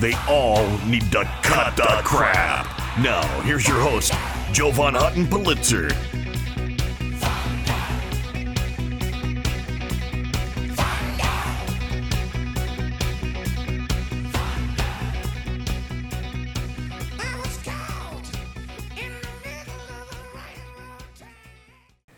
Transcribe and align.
They 0.00 0.14
all 0.28 0.66
need 0.86 1.10
to 1.12 1.24
cut 1.42 1.76
the 1.76 2.00
crap. 2.04 2.66
Now, 2.98 3.22
here's 3.42 3.66
your 3.66 3.80
host, 3.80 4.12
Jovan 4.52 4.94
Hutton 4.94 5.26
Pulitzer. 5.28 5.88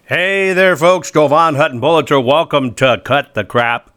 Hey 0.07 0.53
there, 0.53 0.77
folks. 0.77 1.11
Jovan 1.11 1.57
Hutton 1.57 1.81
Pulitzer. 1.81 2.21
Welcome 2.21 2.75
to 2.75 3.01
Cut 3.05 3.35
the 3.35 3.45
Crap. 3.45 3.91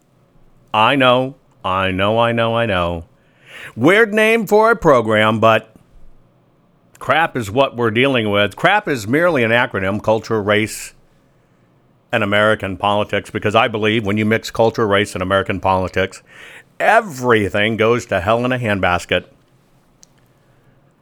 I 0.74 0.96
know, 0.96 1.36
I 1.64 1.92
know, 1.92 2.20
I 2.20 2.32
know, 2.32 2.56
I 2.56 2.66
know. 2.66 3.09
Weird 3.76 4.14
name 4.14 4.48
for 4.48 4.72
a 4.72 4.76
program, 4.76 5.40
but 5.40 5.76
crap 6.98 7.36
is 7.36 7.50
what 7.50 7.76
we're 7.76 7.92
dealing 7.92 8.30
with. 8.30 8.56
Crap 8.56 8.88
is 8.88 9.08
merely 9.08 9.44
an 9.44 9.52
acronym 9.52 10.04
culture, 10.04 10.42
race, 10.42 10.94
and 12.12 12.24
American 12.24 12.78
politics 12.78 13.30
because 13.30 13.56
I 13.56 13.68
believe 13.68 14.06
when 14.06 14.18
you 14.18 14.26
mix 14.26 14.52
culture, 14.52 14.88
race, 14.88 15.14
and 15.14 15.22
American 15.22 15.60
politics, 15.60 16.24
everything 16.80 17.78
goes 17.78 18.06
to 18.08 18.20
hell 18.20 18.44
in 18.46 18.52
a 18.52 18.58
handbasket. 18.58 19.26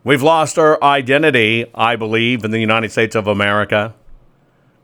We've 0.04 0.24
lost 0.24 0.58
our 0.58 0.82
identity, 0.84 1.66
I 1.76 1.96
believe, 1.96 2.46
in 2.46 2.52
the 2.52 2.60
United 2.60 2.92
States 2.92 3.16
of 3.16 3.28
America. 3.28 3.94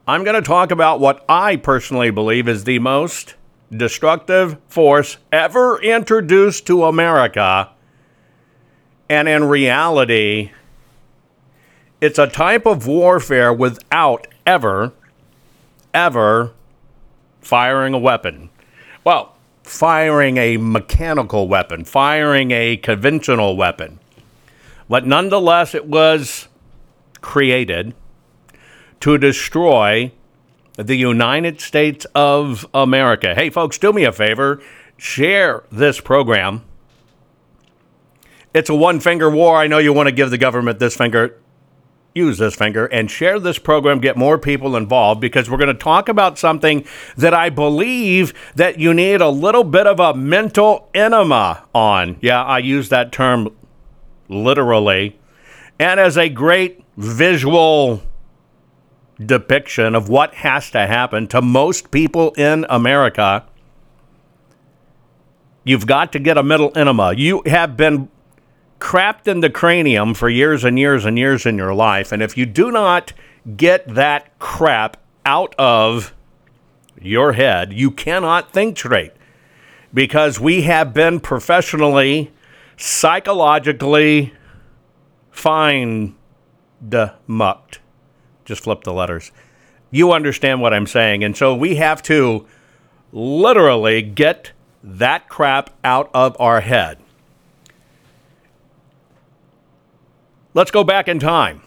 I'm 0.05 0.25
going 0.25 0.35
to 0.35 0.45
talk 0.45 0.71
about 0.71 0.99
what 0.99 1.23
I 1.29 1.55
personally 1.55 2.11
believe 2.11 2.47
is 2.49 2.65
the 2.65 2.79
most 2.79 3.35
destructive 3.77 4.57
force 4.67 5.17
ever 5.31 5.81
introduced 5.81 6.65
to 6.67 6.85
America. 6.85 7.69
And 9.09 9.27
in 9.27 9.43
reality, 9.45 10.51
it's 12.01 12.19
a 12.19 12.27
type 12.27 12.65
of 12.65 12.87
warfare 12.87 13.53
without 13.53 14.27
ever, 14.45 14.93
ever 15.93 16.53
firing 17.41 17.93
a 17.93 17.99
weapon. 17.99 18.49
Well, 19.03 19.35
firing 19.63 20.37
a 20.37 20.57
mechanical 20.57 21.47
weapon, 21.47 21.85
firing 21.85 22.51
a 22.51 22.77
conventional 22.77 23.55
weapon. 23.55 23.99
But 24.89 25.05
nonetheless, 25.07 25.73
it 25.73 25.85
was 25.85 26.47
created 27.21 27.93
to 28.99 29.17
destroy 29.17 30.11
the 30.77 30.95
United 30.95 31.61
States 31.61 32.05
of 32.15 32.65
America. 32.73 33.35
Hey, 33.35 33.49
folks, 33.49 33.77
do 33.77 33.93
me 33.93 34.03
a 34.03 34.11
favor 34.11 34.61
share 34.97 35.63
this 35.71 35.99
program. 35.99 36.63
It's 38.53 38.69
a 38.69 38.75
one 38.75 38.99
finger 38.99 39.29
war. 39.29 39.57
I 39.57 39.67
know 39.67 39.79
you 39.79 39.91
want 39.91 40.07
to 40.07 40.15
give 40.15 40.29
the 40.29 40.37
government 40.37 40.79
this 40.79 40.95
finger. 40.95 41.39
Use 42.15 42.37
this 42.37 42.53
finger 42.53 42.85
and 42.85 43.09
share 43.09 43.39
this 43.39 43.57
program, 43.57 43.99
get 43.99 44.15
more 44.15 44.37
people 44.37 44.75
involved 44.75 45.19
because 45.19 45.49
we're 45.49 45.57
going 45.57 45.67
to 45.67 45.73
talk 45.73 46.07
about 46.07 46.37
something 46.37 46.85
that 47.17 47.33
I 47.33 47.49
believe 47.49 48.35
that 48.55 48.79
you 48.79 48.93
need 48.93 49.19
a 49.19 49.29
little 49.29 49.63
bit 49.63 49.87
of 49.87 49.99
a 49.99 50.13
mental 50.13 50.89
enema 50.93 51.65
on. 51.73 52.17
Yeah, 52.21 52.43
I 52.43 52.59
use 52.59 52.89
that 52.89 53.11
term 53.11 53.49
literally. 54.29 55.19
And 55.79 55.99
as 55.99 56.15
a 56.15 56.29
great 56.29 56.83
visual 56.97 58.03
depiction 59.19 59.95
of 59.95 60.09
what 60.09 60.33
has 60.35 60.71
to 60.71 60.87
happen 60.87 61.27
to 61.27 61.41
most 61.41 61.91
people 61.91 62.31
in 62.31 62.65
America. 62.69 63.45
You've 65.63 65.87
got 65.87 66.11
to 66.13 66.19
get 66.19 66.37
a 66.37 66.43
mental 66.43 66.71
enema. 66.75 67.13
You 67.15 67.41
have 67.45 67.77
been 67.77 68.09
crapped 68.79 69.27
in 69.27 69.39
the 69.39 69.49
cranium 69.49 70.13
for 70.13 70.29
years 70.29 70.63
and 70.63 70.77
years 70.77 71.05
and 71.05 71.17
years 71.17 71.45
in 71.45 71.57
your 71.57 71.73
life. 71.73 72.11
And 72.11 72.21
if 72.21 72.37
you 72.37 72.45
do 72.45 72.71
not 72.71 73.13
get 73.55 73.87
that 73.87 74.37
crap 74.39 74.97
out 75.25 75.55
of 75.57 76.13
your 76.99 77.33
head, 77.33 77.71
you 77.71 77.91
cannot 77.91 78.51
think 78.51 78.77
straight 78.77 79.13
because 79.93 80.39
we 80.39 80.63
have 80.63 80.93
been 80.93 81.19
professionally, 81.19 82.31
psychologically 82.75 84.33
fine 85.31 86.15
mucked 87.27 87.79
just 88.45 88.63
flip 88.63 88.83
the 88.83 88.93
letters. 88.93 89.31
You 89.91 90.11
understand 90.11 90.61
what 90.61 90.73
I'm 90.73 90.87
saying. 90.87 91.23
And 91.23 91.37
so 91.37 91.53
we 91.53 91.75
have 91.75 92.01
to 92.03 92.45
literally 93.11 94.01
get 94.01 94.51
that 94.83 95.29
crap 95.29 95.69
out 95.83 96.09
of 96.13 96.35
our 96.39 96.61
head. 96.61 96.97
Let's 100.53 100.71
go 100.71 100.83
back 100.83 101.07
in 101.07 101.19
time. 101.19 101.61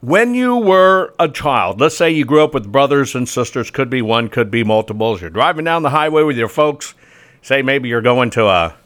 When 0.00 0.34
you 0.34 0.56
were 0.56 1.12
a 1.18 1.28
child, 1.28 1.80
let's 1.80 1.96
say 1.96 2.10
you 2.10 2.24
grew 2.24 2.44
up 2.44 2.54
with 2.54 2.70
brothers 2.70 3.16
and 3.16 3.28
sisters, 3.28 3.70
could 3.70 3.90
be 3.90 4.00
one, 4.02 4.28
could 4.28 4.50
be 4.50 4.62
multiples. 4.62 5.20
You're 5.20 5.30
driving 5.30 5.64
down 5.64 5.82
the 5.82 5.90
highway 5.90 6.22
with 6.22 6.36
your 6.36 6.48
folks. 6.48 6.94
Say 7.42 7.62
maybe 7.62 7.88
you're 7.88 8.00
going 8.00 8.30
to 8.30 8.46
a 8.46 8.76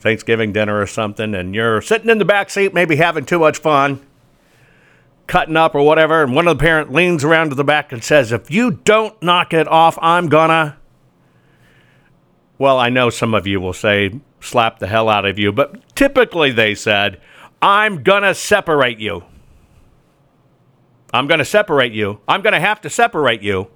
Thanksgiving 0.00 0.52
dinner 0.52 0.80
or 0.80 0.86
something, 0.86 1.34
and 1.34 1.54
you're 1.54 1.80
sitting 1.80 2.10
in 2.10 2.18
the 2.18 2.24
back 2.24 2.50
seat, 2.50 2.74
maybe 2.74 2.96
having 2.96 3.24
too 3.24 3.38
much 3.38 3.58
fun 3.58 4.06
cutting 5.28 5.56
up 5.56 5.76
or 5.76 5.82
whatever, 5.82 6.24
and 6.24 6.34
one 6.34 6.48
of 6.48 6.58
the 6.58 6.62
parent 6.62 6.92
leans 6.92 7.22
around 7.22 7.50
to 7.50 7.54
the 7.54 7.62
back 7.62 7.92
and 7.92 8.02
says, 8.02 8.32
If 8.32 8.50
you 8.50 8.72
don't 8.72 9.22
knock 9.22 9.54
it 9.54 9.68
off, 9.68 9.96
I'm 10.02 10.28
gonna. 10.28 10.76
Well, 12.58 12.78
I 12.78 12.88
know 12.88 13.08
some 13.08 13.34
of 13.34 13.46
you 13.46 13.60
will 13.60 13.72
say, 13.72 14.20
slap 14.40 14.80
the 14.80 14.88
hell 14.88 15.08
out 15.08 15.24
of 15.24 15.38
you, 15.38 15.52
but 15.52 15.94
typically 15.94 16.50
they 16.50 16.74
said, 16.74 17.20
I'm 17.62 18.02
gonna 18.02 18.34
separate 18.34 18.98
you. 18.98 19.22
I'm 21.12 21.28
gonna 21.28 21.44
separate 21.44 21.92
you. 21.92 22.20
I'm 22.26 22.42
gonna 22.42 22.60
have 22.60 22.80
to 22.80 22.90
separate 22.90 23.42
you. 23.42 23.68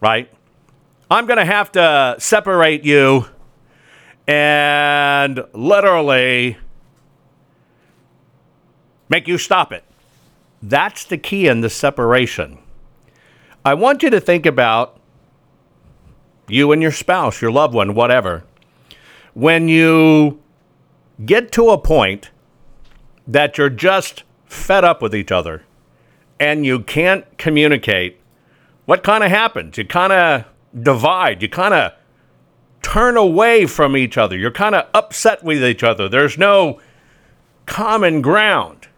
Right? 0.00 0.30
I'm 1.10 1.26
gonna 1.26 1.44
have 1.44 1.70
to 1.72 2.16
separate 2.18 2.84
you 2.84 3.26
and 4.26 5.44
literally 5.52 6.56
make 9.08 9.28
you 9.28 9.38
stop 9.38 9.72
it. 9.72 9.84
That's 10.62 11.04
the 11.04 11.18
key 11.18 11.46
in 11.46 11.60
the 11.60 11.70
separation. 11.70 12.58
I 13.64 13.74
want 13.74 14.02
you 14.02 14.10
to 14.10 14.20
think 14.20 14.46
about 14.46 14.98
you 16.48 16.72
and 16.72 16.82
your 16.82 16.92
spouse, 16.92 17.40
your 17.40 17.50
loved 17.50 17.74
one, 17.74 17.94
whatever. 17.94 18.44
When 19.32 19.68
you 19.68 20.40
get 21.24 21.52
to 21.52 21.70
a 21.70 21.78
point 21.78 22.30
that 23.26 23.56
you're 23.58 23.70
just 23.70 24.24
fed 24.46 24.84
up 24.84 25.00
with 25.00 25.14
each 25.14 25.32
other 25.32 25.64
and 26.38 26.66
you 26.66 26.80
can't 26.80 27.24
communicate, 27.38 28.20
what 28.84 29.02
kind 29.02 29.24
of 29.24 29.30
happens? 29.30 29.78
You 29.78 29.86
kind 29.86 30.12
of 30.12 30.44
divide, 30.82 31.42
you 31.42 31.48
kind 31.48 31.74
of 31.74 31.92
turn 32.82 33.16
away 33.16 33.66
from 33.66 33.96
each 33.96 34.18
other, 34.18 34.36
you're 34.36 34.50
kind 34.50 34.74
of 34.74 34.86
upset 34.92 35.42
with 35.42 35.64
each 35.64 35.82
other. 35.82 36.08
There's 36.08 36.36
no 36.36 36.80
common 37.66 38.20
ground. 38.20 38.88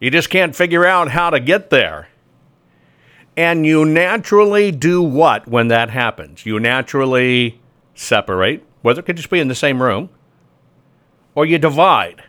You 0.00 0.10
just 0.10 0.30
can't 0.30 0.54
figure 0.56 0.86
out 0.86 1.10
how 1.10 1.30
to 1.30 1.40
get 1.40 1.70
there. 1.70 2.08
And 3.36 3.66
you 3.66 3.84
naturally 3.84 4.70
do 4.72 5.02
what 5.02 5.48
when 5.48 5.68
that 5.68 5.90
happens? 5.90 6.46
You 6.46 6.60
naturally 6.60 7.60
separate, 7.94 8.64
whether 8.82 9.00
it 9.00 9.04
could 9.04 9.16
just 9.16 9.30
be 9.30 9.40
in 9.40 9.48
the 9.48 9.54
same 9.54 9.82
room, 9.82 10.10
or 11.34 11.46
you 11.46 11.58
divide. 11.58 12.24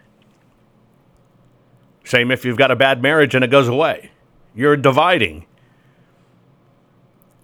Same 2.06 2.32
if 2.32 2.46
you've 2.46 2.58
got 2.58 2.72
a 2.72 2.76
bad 2.76 3.02
marriage 3.02 3.36
and 3.36 3.44
it 3.44 3.52
goes 3.52 3.68
away. 3.68 4.12
You're 4.56 4.78
dividing. 4.78 5.46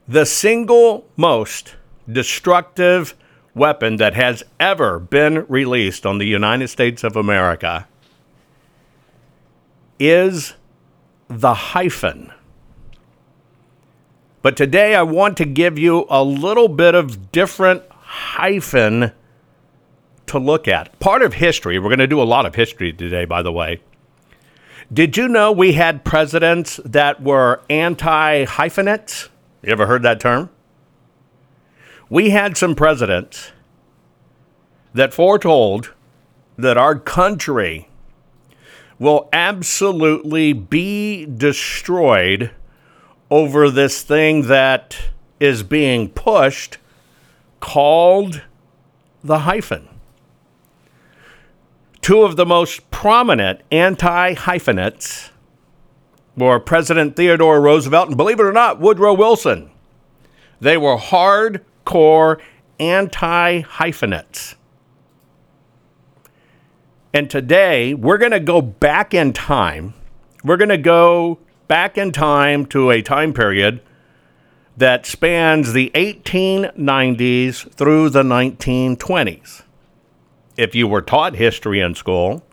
the 0.07 0.25
single 0.25 1.07
most 1.15 1.75
destructive 2.11 3.15
weapon 3.55 3.97
that 3.97 4.13
has 4.15 4.43
ever 4.59 4.99
been 4.99 5.45
released 5.47 6.05
on 6.05 6.17
the 6.17 6.25
United 6.27 6.67
States 6.67 7.03
of 7.03 7.15
America 7.15 7.87
is 10.03 10.55
the 11.29 11.53
hyphen. 11.53 12.31
But 14.41 14.57
today 14.57 14.95
I 14.95 15.03
want 15.03 15.37
to 15.37 15.45
give 15.45 15.79
you 15.79 16.05
a 16.09 16.21
little 16.21 16.67
bit 16.67 16.93
of 16.93 17.31
different 17.31 17.83
hyphen 17.89 19.13
to 20.27 20.39
look 20.39 20.67
at. 20.67 20.99
Part 20.99 21.21
of 21.21 21.35
history, 21.35 21.79
we're 21.79 21.87
going 21.87 21.99
to 21.99 22.07
do 22.07 22.21
a 22.21 22.23
lot 22.23 22.45
of 22.45 22.55
history 22.55 22.91
today, 22.91 23.23
by 23.23 23.41
the 23.41 23.53
way. 23.53 23.79
Did 24.91 25.15
you 25.15 25.29
know 25.29 25.53
we 25.53 25.71
had 25.73 26.03
presidents 26.03 26.81
that 26.83 27.23
were 27.23 27.61
anti 27.69 28.43
hyphenates? 28.43 29.29
You 29.61 29.71
ever 29.71 29.87
heard 29.87 30.03
that 30.03 30.19
term? 30.19 30.49
We 32.09 32.31
had 32.31 32.57
some 32.57 32.75
presidents 32.75 33.53
that 34.93 35.13
foretold 35.13 35.93
that 36.57 36.77
our 36.77 36.99
country 36.99 37.87
will 39.03 39.27
absolutely 39.33 40.53
be 40.53 41.25
destroyed 41.25 42.49
over 43.29 43.69
this 43.69 44.01
thing 44.01 44.43
that 44.43 44.97
is 45.41 45.61
being 45.61 46.09
pushed 46.09 46.77
called 47.59 48.41
the 49.21 49.39
hyphen. 49.39 49.89
Two 51.99 52.23
of 52.23 52.37
the 52.37 52.45
most 52.45 52.89
prominent 52.91 53.59
anti 53.71 54.35
hyphenates 54.35 55.31
were 56.37 56.59
President 56.59 57.17
Theodore 57.17 57.59
Roosevelt 57.59 58.07
and, 58.07 58.17
believe 58.17 58.39
it 58.39 58.45
or 58.45 58.53
not, 58.53 58.79
Woodrow 58.79 59.13
Wilson. 59.13 59.69
They 60.61 60.77
were 60.77 60.97
hardcore 60.97 62.39
anti 62.79 63.59
hyphenates. 63.59 64.55
And 67.13 67.29
today, 67.29 67.93
we're 67.93 68.17
going 68.17 68.31
to 68.31 68.39
go 68.39 68.61
back 68.61 69.13
in 69.13 69.33
time. 69.33 69.93
We're 70.43 70.57
going 70.57 70.69
to 70.69 70.77
go 70.77 71.39
back 71.67 71.97
in 71.97 72.11
time 72.11 72.65
to 72.67 72.89
a 72.89 73.01
time 73.01 73.33
period 73.33 73.81
that 74.75 75.05
spans 75.05 75.73
the 75.73 75.91
1890s 75.93 77.71
through 77.71 78.09
the 78.09 78.23
1920s 78.23 79.63
if 80.57 80.75
you 80.75 80.87
were 80.87 81.01
taught 81.01 81.35
history 81.35 81.79
in 81.79 81.95
school, 81.95 82.43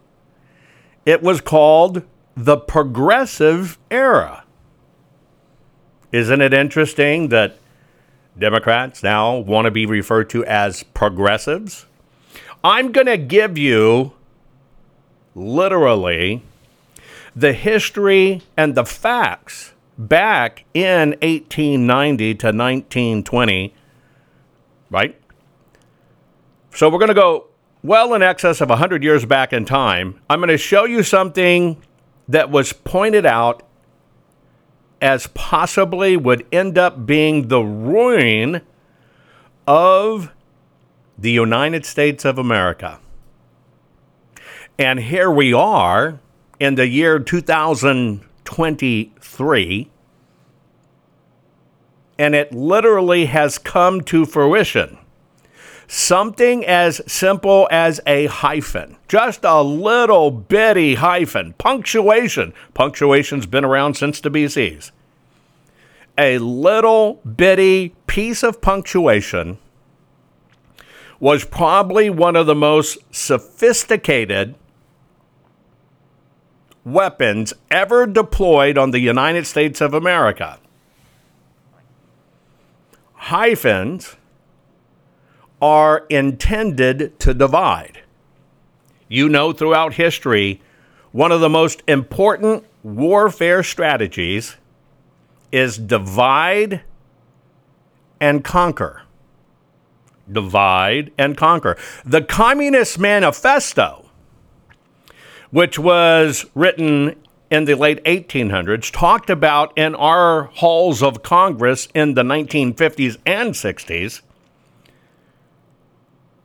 it 1.04 1.22
was 1.22 1.40
called 1.40 2.02
the 2.36 2.56
Progressive 2.56 3.78
Era. 3.90 4.44
Isn't 6.12 6.40
it 6.40 6.54
interesting 6.54 7.28
that 7.28 7.58
Democrats 8.38 9.02
now 9.02 9.36
want 9.36 9.66
to 9.66 9.70
be 9.70 9.86
referred 9.86 10.30
to 10.30 10.44
as 10.44 10.82
progressives? 10.82 11.86
I'm 12.64 12.92
going 12.92 13.06
to 13.06 13.18
give 13.18 13.56
you 13.56 14.12
literally 15.34 16.42
the 17.34 17.52
history 17.52 18.42
and 18.56 18.74
the 18.74 18.84
facts 18.84 19.72
back 19.96 20.64
in 20.74 21.10
1890 21.22 22.34
to 22.34 22.46
1920, 22.46 23.74
right? 24.90 25.20
So 26.72 26.88
we're 26.88 26.98
going 26.98 27.08
to 27.08 27.14
go 27.14 27.46
well 27.82 28.14
in 28.14 28.22
excess 28.22 28.60
of 28.60 28.68
100 28.68 29.02
years 29.02 29.24
back 29.24 29.52
in 29.52 29.64
time, 29.64 30.20
I'm 30.28 30.40
going 30.40 30.48
to 30.48 30.58
show 30.58 30.84
you 30.84 31.02
something 31.02 31.82
that 32.28 32.50
was 32.50 32.72
pointed 32.72 33.26
out 33.26 33.62
as 35.00 35.26
possibly 35.28 36.16
would 36.16 36.46
end 36.52 36.76
up 36.76 37.06
being 37.06 37.48
the 37.48 37.62
ruin 37.62 38.60
of 39.66 40.30
the 41.18 41.30
United 41.30 41.86
States 41.86 42.24
of 42.24 42.38
America. 42.38 43.00
And 44.80 44.98
here 44.98 45.30
we 45.30 45.52
are 45.52 46.18
in 46.58 46.74
the 46.76 46.88
year 46.88 47.18
2023, 47.18 49.90
and 52.18 52.34
it 52.34 52.52
literally 52.54 53.26
has 53.26 53.58
come 53.58 54.00
to 54.00 54.24
fruition 54.24 54.96
something 55.86 56.64
as 56.64 57.02
simple 57.06 57.68
as 57.70 58.00
a 58.06 58.24
hyphen, 58.26 58.96
just 59.06 59.44
a 59.44 59.60
little 59.60 60.30
bitty 60.30 60.94
hyphen, 60.94 61.52
punctuation. 61.58 62.54
Punctuation's 62.72 63.44
been 63.44 63.66
around 63.66 63.98
since 63.98 64.18
the 64.18 64.30
BCs. 64.30 64.92
A 66.16 66.38
little 66.38 67.16
bitty 67.16 67.94
piece 68.06 68.42
of 68.42 68.62
punctuation 68.62 69.58
was 71.18 71.44
probably 71.44 72.08
one 72.08 72.34
of 72.34 72.46
the 72.46 72.54
most 72.54 72.96
sophisticated 73.10 74.54
weapons 76.84 77.52
ever 77.70 78.06
deployed 78.06 78.78
on 78.78 78.90
the 78.90 79.00
United 79.00 79.46
States 79.46 79.80
of 79.80 79.94
America. 79.94 80.58
Hyphens 83.14 84.16
are 85.60 86.06
intended 86.08 87.18
to 87.20 87.34
divide. 87.34 88.00
You 89.08 89.28
know, 89.28 89.52
throughout 89.52 89.94
history, 89.94 90.62
one 91.12 91.32
of 91.32 91.40
the 91.40 91.48
most 91.48 91.82
important 91.86 92.64
warfare 92.82 93.62
strategies 93.62 94.56
is 95.52 95.76
divide 95.76 96.82
and 98.20 98.44
conquer. 98.44 99.02
Divide 100.30 101.12
and 101.18 101.36
conquer. 101.36 101.76
The 102.04 102.22
Communist 102.22 102.98
Manifesto, 102.98 104.09
which 105.50 105.78
was 105.78 106.46
written 106.54 107.16
in 107.50 107.64
the 107.64 107.74
late 107.74 108.02
1800s, 108.04 108.92
talked 108.92 109.28
about 109.28 109.76
in 109.76 109.94
our 109.96 110.44
halls 110.44 111.02
of 111.02 111.22
Congress 111.22 111.88
in 111.94 112.14
the 112.14 112.22
1950s 112.22 113.16
and 113.26 113.54
60s 113.54 114.22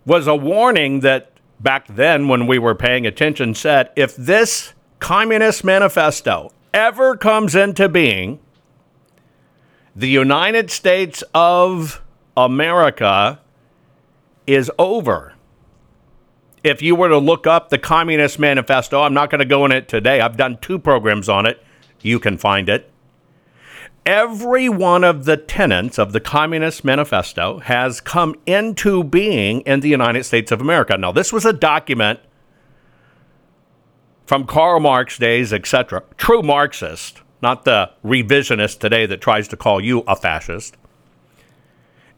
was 0.05 0.27
a 0.27 0.35
warning 0.35 1.01
that 1.01 1.31
back 1.59 1.87
then, 1.87 2.27
when 2.27 2.47
we 2.47 2.59
were 2.59 2.75
paying 2.75 3.05
attention, 3.05 3.53
said 3.53 3.89
if 3.95 4.15
this 4.15 4.73
Communist 4.99 5.63
Manifesto 5.63 6.51
ever 6.73 7.15
comes 7.15 7.55
into 7.55 7.87
being, 7.87 8.39
the 9.95 10.09
United 10.09 10.69
States 10.69 11.23
of 11.33 12.01
America 12.35 13.39
is 14.45 14.69
over. 14.77 15.34
If 16.65 16.81
you 16.81 16.95
were 16.95 17.09
to 17.09 17.17
look 17.17 17.45
up 17.45 17.69
the 17.69 17.77
Communist 17.77 18.39
Manifesto, 18.39 19.01
I'm 19.01 19.13
not 19.13 19.29
going 19.29 19.39
to 19.39 19.45
go 19.45 19.65
in 19.65 19.71
it 19.71 19.87
today. 19.87 20.19
I've 20.19 20.35
done 20.35 20.57
two 20.61 20.79
programs 20.79 21.29
on 21.29 21.45
it. 21.45 21.63
You 22.01 22.19
can 22.19 22.37
find 22.37 22.67
it 22.69 22.91
every 24.05 24.69
one 24.69 25.03
of 25.03 25.25
the 25.25 25.35
tenets 25.35 25.97
of 25.97 26.13
the 26.13 26.19
Communist 26.19 26.85
Manifesto 26.85 27.59
has 27.59 27.99
come 27.99 28.35
into 28.45 29.03
being 29.03 29.61
in 29.61 29.79
the 29.79 29.89
United 29.89 30.23
States 30.23 30.51
of 30.51 30.61
America. 30.61 30.97
Now, 30.97 31.11
this 31.11 31.33
was 31.33 31.45
a 31.45 31.53
document 31.53 32.19
from 34.25 34.45
Karl 34.45 34.79
Marx 34.79 35.17
days, 35.17 35.51
etc. 35.51 36.03
True 36.17 36.43
Marxist, 36.43 37.21
not 37.41 37.65
the 37.65 37.91
revisionist 38.03 38.79
today 38.79 39.05
that 39.05 39.21
tries 39.21 39.47
to 39.49 39.57
call 39.57 39.81
you 39.81 40.01
a 40.01 40.15
fascist. 40.15 40.77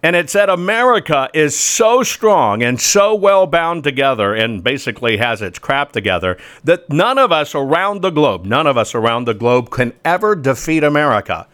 And 0.08 0.16
it 0.16 0.30
said 0.30 0.48
America 0.48 1.30
is 1.34 1.54
so 1.60 2.02
strong 2.02 2.64
and 2.64 2.80
so 2.80 3.14
well 3.14 3.46
bound 3.46 3.84
together 3.84 4.34
and 4.34 4.64
basically 4.64 5.18
has 5.18 5.42
its 5.42 5.60
crap 5.60 5.92
together 5.92 6.38
that 6.64 6.90
none 6.90 7.18
of 7.18 7.34
us 7.34 7.54
around 7.54 8.02
the 8.02 8.10
globe, 8.10 8.46
none 8.46 8.68
of 8.68 8.78
us 8.78 8.96
around 8.96 9.26
the 9.26 9.34
globe 9.34 9.70
can 9.70 9.92
ever 10.06 10.34
defeat 10.34 10.82
America. 10.82 11.46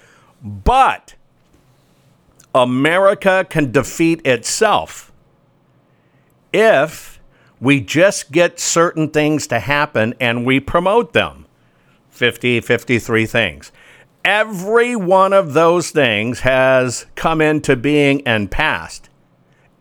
But 0.43 1.15
America 2.53 3.43
can 3.49 3.71
defeat 3.71 4.23
itself 4.23 5.11
if 6.53 7.19
we 7.59 7.81
just 7.81 8.31
get 8.31 8.59
certain 8.59 9.09
things 9.09 9.47
to 9.47 9.61
happen 9.61 10.13
and 10.19 10.45
we 10.45 10.59
promote 10.59 11.13
them. 11.13 11.47
50, 12.11 12.61
53 12.61 13.25
things. 13.25 13.71
Every 14.25 14.95
one 14.95 15.33
of 15.33 15.51
those 15.53 15.91
things 15.91 16.41
has 16.41 17.05
come 17.15 17.41
into 17.41 17.75
being 17.75 18.25
and 18.25 18.49
passed. 18.49 19.09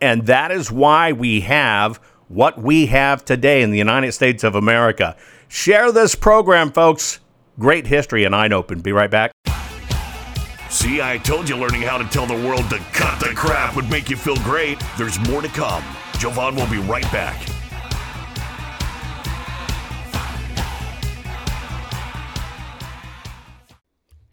And 0.01 0.25
that 0.25 0.51
is 0.51 0.69
why 0.69 1.13
we 1.13 1.41
have 1.41 1.97
what 2.27 2.61
we 2.61 2.87
have 2.87 3.23
today 3.23 3.61
in 3.61 3.71
the 3.71 3.77
United 3.77 4.11
States 4.11 4.43
of 4.43 4.53
America. 4.53 5.15
Share 5.47 5.93
this 5.93 6.13
program, 6.15 6.73
folks. 6.73 7.21
Great 7.57 7.87
history 7.87 8.25
and 8.25 8.35
Eye 8.35 8.49
Open. 8.49 8.81
Be 8.81 8.91
right 8.91 9.09
back. 9.09 9.31
See, 10.69 11.01
I 11.01 11.19
told 11.19 11.47
you 11.47 11.55
learning 11.55 11.83
how 11.83 11.97
to 11.97 12.05
tell 12.05 12.25
the 12.25 12.33
world 12.33 12.69
to 12.71 12.79
cut 12.91 13.21
the 13.21 13.27
crap 13.27 13.77
would 13.77 13.89
make 13.89 14.09
you 14.09 14.17
feel 14.17 14.35
great. 14.37 14.83
There's 14.97 15.19
more 15.29 15.41
to 15.41 15.47
come. 15.47 15.83
Jovan 16.17 16.55
will 16.55 16.69
be 16.69 16.79
right 16.79 17.09
back. 17.13 17.52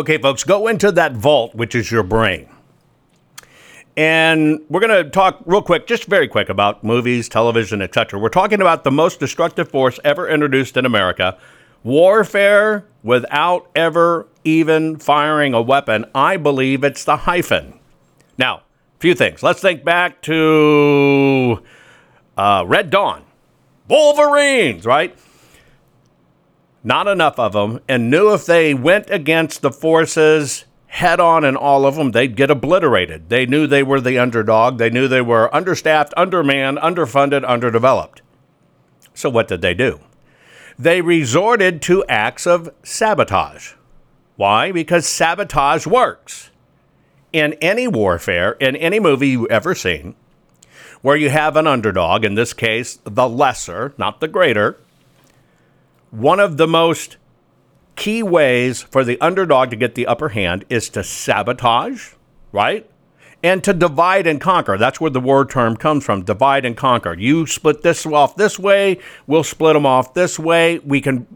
Okay, 0.00 0.16
folks, 0.16 0.42
go 0.42 0.68
into 0.68 0.90
that 0.90 1.12
vault, 1.12 1.54
which 1.54 1.74
is 1.74 1.90
your 1.92 2.02
brain. 2.02 2.48
And 3.94 4.60
we're 4.70 4.80
going 4.80 5.04
to 5.04 5.10
talk 5.10 5.42
real 5.44 5.60
quick, 5.60 5.86
just 5.86 6.06
very 6.06 6.26
quick, 6.26 6.48
about 6.48 6.82
movies, 6.82 7.28
television, 7.28 7.82
etc. 7.82 8.18
We're 8.18 8.30
talking 8.30 8.62
about 8.62 8.84
the 8.84 8.90
most 8.90 9.20
destructive 9.20 9.68
force 9.68 10.00
ever 10.02 10.26
introduced 10.26 10.78
in 10.78 10.86
America 10.86 11.36
warfare 11.84 12.86
without 13.02 13.68
ever 13.76 14.26
even 14.44 14.96
firing 14.96 15.52
a 15.52 15.60
weapon. 15.60 16.06
I 16.14 16.38
believe 16.38 16.84
it's 16.84 17.04
the 17.04 17.18
hyphen. 17.18 17.78
Now, 18.38 18.56
a 18.96 19.00
few 19.00 19.14
things. 19.14 19.42
Let's 19.42 19.60
think 19.60 19.84
back 19.84 20.22
to 20.22 21.62
uh, 22.38 22.64
Red 22.66 22.88
Dawn, 22.88 23.24
Wolverines, 23.88 24.86
right? 24.86 25.14
Not 26.84 27.06
enough 27.06 27.38
of 27.38 27.52
them, 27.52 27.80
and 27.88 28.10
knew 28.10 28.32
if 28.32 28.46
they 28.46 28.74
went 28.74 29.10
against 29.10 29.62
the 29.62 29.70
forces 29.70 30.64
head 30.92 31.20
on 31.20 31.42
in 31.42 31.56
all 31.56 31.86
of 31.86 31.94
them, 31.94 32.10
they'd 32.10 32.36
get 32.36 32.50
obliterated. 32.50 33.30
They 33.30 33.46
knew 33.46 33.66
they 33.66 33.82
were 33.82 34.00
the 34.00 34.18
underdog. 34.18 34.76
They 34.76 34.90
knew 34.90 35.08
they 35.08 35.22
were 35.22 35.54
understaffed, 35.54 36.12
undermanned, 36.18 36.76
underfunded, 36.78 37.46
underdeveloped. 37.46 38.20
So 39.14 39.30
what 39.30 39.48
did 39.48 39.62
they 39.62 39.72
do? 39.72 40.00
They 40.78 41.00
resorted 41.00 41.80
to 41.82 42.04
acts 42.08 42.46
of 42.46 42.74
sabotage. 42.82 43.72
Why? 44.36 44.70
Because 44.70 45.06
sabotage 45.06 45.86
works. 45.86 46.50
In 47.32 47.54
any 47.54 47.88
warfare, 47.88 48.52
in 48.60 48.76
any 48.76 49.00
movie 49.00 49.28
you've 49.28 49.50
ever 49.50 49.74
seen, 49.74 50.14
where 51.00 51.16
you 51.16 51.30
have 51.30 51.56
an 51.56 51.66
underdog, 51.66 52.22
in 52.22 52.34
this 52.34 52.52
case, 52.52 52.98
the 53.04 53.28
lesser, 53.28 53.94
not 53.96 54.20
the 54.20 54.28
greater, 54.28 54.76
one 56.12 56.38
of 56.38 56.58
the 56.58 56.68
most 56.68 57.16
key 57.96 58.22
ways 58.22 58.82
for 58.82 59.02
the 59.02 59.20
underdog 59.20 59.70
to 59.70 59.76
get 59.76 59.94
the 59.94 60.06
upper 60.06 60.28
hand 60.28 60.64
is 60.68 60.88
to 60.90 61.02
sabotage, 61.02 62.12
right? 62.52 62.88
And 63.42 63.64
to 63.64 63.72
divide 63.72 64.26
and 64.26 64.40
conquer. 64.40 64.76
That's 64.76 65.00
where 65.00 65.10
the 65.10 65.20
word 65.20 65.50
term 65.50 65.76
comes 65.76 66.04
from 66.04 66.22
divide 66.22 66.64
and 66.64 66.76
conquer. 66.76 67.14
You 67.14 67.46
split 67.46 67.82
this 67.82 68.04
off 68.06 68.36
this 68.36 68.58
way, 68.58 68.98
we'll 69.26 69.42
split 69.42 69.72
them 69.74 69.86
off 69.86 70.14
this 70.14 70.38
way. 70.38 70.78
We 70.80 71.00
can 71.00 71.26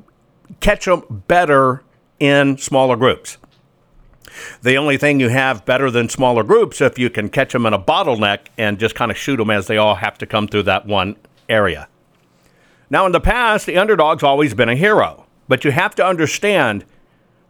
catch 0.61 0.85
them 0.85 1.25
better 1.27 1.83
in 2.21 2.59
smaller 2.59 2.97
groups. 2.97 3.39
The 4.63 4.77
only 4.77 4.99
thing 4.99 5.21
you 5.21 5.31
have 5.31 5.65
better 5.65 5.91
than 5.91 6.11
smaller 6.11 6.43
groups 6.43 6.83
if 6.83 6.99
you 6.99 7.09
can 7.09 7.31
catch 7.31 7.55
them 7.55 7.65
in 7.65 7.73
a 7.73 7.79
bottleneck 7.79 8.49
and 8.59 8.79
just 8.79 8.95
kind 8.95 9.11
of 9.11 9.17
shoot 9.17 9.39
them 9.39 9.51
as 9.51 9.67
they 9.67 9.79
all 9.79 9.95
have 9.95 10.19
to 10.19 10.27
come 10.27 10.47
through 10.47 10.65
that 10.65 10.85
one 10.85 11.17
area. 11.49 11.89
Now, 12.89 13.07
in 13.07 13.13
the 13.13 13.21
past, 13.21 13.67
the 13.67 13.79
underdog's 13.79 14.23
always 14.23 14.55
been 14.55 14.69
a 14.69 14.77
hero, 14.77 15.27
but 15.49 15.65
you 15.65 15.73
have 15.73 15.95
to 15.97 16.07
understand 16.07 16.85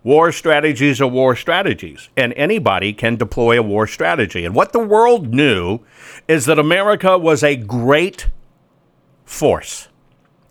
War 0.07 0.31
strategies 0.31 1.00
are 1.00 1.09
war 1.09 1.35
strategies, 1.35 2.11
and 2.16 2.33
anybody 2.35 2.93
can 2.93 3.16
deploy 3.16 3.59
a 3.59 3.62
war 3.62 3.88
strategy. 3.88 4.45
And 4.45 4.55
what 4.55 4.71
the 4.73 4.78
world 4.78 5.35
knew 5.35 5.81
is 6.28 6.45
that 6.45 6.61
America 6.61 7.19
was 7.19 7.43
a 7.43 7.57
great 7.57 8.28
force 9.25 9.88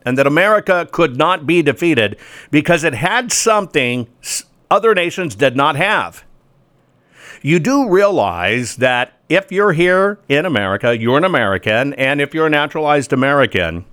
and 0.06 0.18
that 0.18 0.28
America 0.28 0.90
could 0.92 1.16
not 1.16 1.48
be 1.48 1.62
defeated 1.62 2.18
because 2.52 2.84
it 2.84 2.96
had 2.96 3.32
something 3.32 4.10
other 4.70 4.94
nations 4.94 5.36
did 5.36 5.56
not 5.56 5.78
have. 5.78 6.26
You 7.42 7.60
do 7.60 7.90
realize 7.90 8.76
that 8.76 9.14
if 9.30 9.54
you're 9.54 9.72
here 9.72 10.20
in 10.28 10.46
America, 10.46 10.98
you're 10.98 11.18
an 11.18 11.24
American, 11.24 11.94
and 11.94 12.20
if 12.20 12.34
you're 12.34 12.48
a 12.48 12.50
naturalized 12.50 13.14
American, 13.14 13.86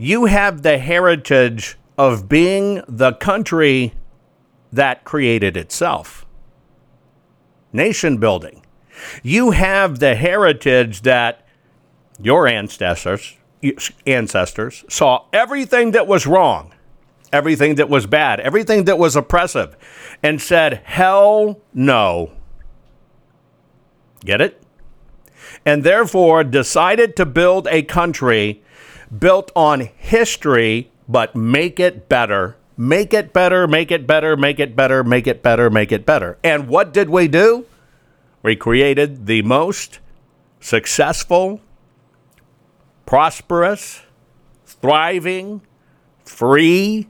you 0.00 0.24
have 0.24 0.62
the 0.62 0.78
heritage 0.78 1.76
of 1.98 2.26
being 2.26 2.82
the 2.88 3.12
country 3.12 3.92
that 4.72 5.04
created 5.04 5.58
itself. 5.58 6.24
Nation 7.70 8.16
building. 8.16 8.64
You 9.22 9.50
have 9.50 9.98
the 9.98 10.14
heritage 10.14 11.02
that 11.02 11.46
your 12.18 12.48
ancestors 12.48 13.36
ancestors 14.06 14.86
saw 14.88 15.26
everything 15.34 15.90
that 15.90 16.06
was 16.06 16.26
wrong, 16.26 16.72
everything 17.30 17.74
that 17.74 17.90
was 17.90 18.06
bad, 18.06 18.40
everything 18.40 18.84
that 18.84 18.98
was 18.98 19.16
oppressive 19.16 19.76
and 20.22 20.40
said, 20.40 20.80
"Hell 20.84 21.60
no." 21.74 22.32
Get 24.24 24.40
it? 24.40 24.62
And 25.66 25.84
therefore 25.84 26.42
decided 26.42 27.16
to 27.16 27.26
build 27.26 27.68
a 27.70 27.82
country 27.82 28.62
built 29.16 29.50
on 29.54 29.80
history 29.96 30.90
but 31.08 31.34
make 31.34 31.80
it 31.80 32.08
better 32.08 32.56
make 32.80 33.12
it 33.12 33.34
better, 33.34 33.68
make 33.68 33.90
it 33.90 34.06
better, 34.06 34.38
make 34.38 34.58
it 34.58 34.74
better, 34.74 35.04
make 35.04 35.26
it 35.26 35.42
better, 35.42 35.68
make 35.68 35.92
it 35.92 36.06
better. 36.06 36.38
And 36.42 36.66
what 36.66 36.94
did 36.94 37.10
we 37.10 37.28
do? 37.28 37.66
We 38.42 38.56
created 38.56 39.26
the 39.26 39.42
most 39.42 39.98
successful, 40.60 41.60
prosperous, 43.04 44.00
thriving, 44.64 45.60
free 46.24 47.06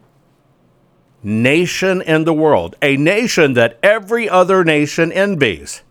nation 1.23 2.02
in 2.02 2.25
the 2.25 2.33
world, 2.35 2.75
a 2.83 2.97
nation 2.97 3.54
that 3.54 3.78
every 3.80 4.28
other 4.28 4.64
nation 4.64 5.12
envies. 5.12 5.83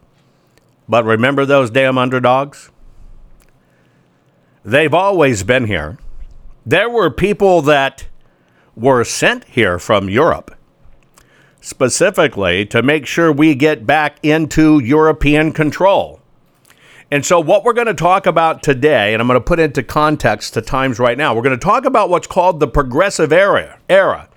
But 0.89 1.05
remember 1.05 1.45
those 1.45 1.69
damn 1.69 1.97
underdogs? 1.97 2.69
They've 4.63 4.93
always 4.93 5.43
been 5.43 5.65
here. 5.65 5.97
There 6.65 6.89
were 6.89 7.09
people 7.09 7.61
that 7.63 8.07
were 8.75 9.03
sent 9.03 9.45
here 9.45 9.79
from 9.79 10.09
Europe 10.09 10.55
specifically 11.61 12.65
to 12.65 12.81
make 12.81 13.05
sure 13.05 13.31
we 13.31 13.55
get 13.55 13.85
back 13.85 14.17
into 14.23 14.79
European 14.79 15.51
control. 15.51 16.21
And 17.11 17.25
so, 17.25 17.39
what 17.39 17.63
we're 17.63 17.73
going 17.73 17.87
to 17.87 17.93
talk 17.93 18.27
about 18.27 18.61
today, 18.61 19.13
and 19.13 19.21
I'm 19.21 19.27
going 19.27 19.39
to 19.39 19.43
put 19.43 19.59
into 19.59 19.81
context 19.81 20.53
the 20.53 20.61
times 20.61 20.99
right 20.99 21.17
now, 21.17 21.33
we're 21.33 21.41
going 21.41 21.57
to 21.57 21.65
talk 21.65 21.85
about 21.85 22.09
what's 22.09 22.27
called 22.27 22.59
the 22.59 22.67
progressive 22.67 23.33
era. 23.33 23.79
era. 23.89 24.29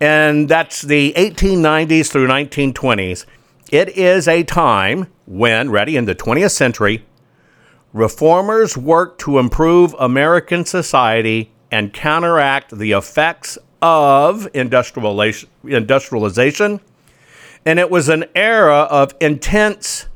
And 0.00 0.48
that's 0.48 0.82
the 0.82 1.12
1890s 1.16 2.10
through 2.10 2.28
1920s. 2.28 3.26
It 3.72 3.88
is 3.90 4.28
a 4.28 4.44
time 4.44 5.08
when, 5.26 5.70
ready, 5.70 5.96
in 5.96 6.04
the 6.04 6.14
20th 6.14 6.52
century, 6.52 7.04
reformers 7.94 8.76
worked 8.76 9.20
to 9.20 9.38
improve 9.38 9.94
American 9.98 10.66
society 10.66 11.50
and 11.70 11.94
counteract 11.94 12.76
the 12.76 12.92
effects 12.92 13.56
of 13.80 14.46
industrialization, 14.52 16.80
and 17.64 17.78
it 17.78 17.90
was 17.90 18.10
an 18.10 18.26
era 18.34 18.80
of 18.90 19.14
intense 19.20 20.08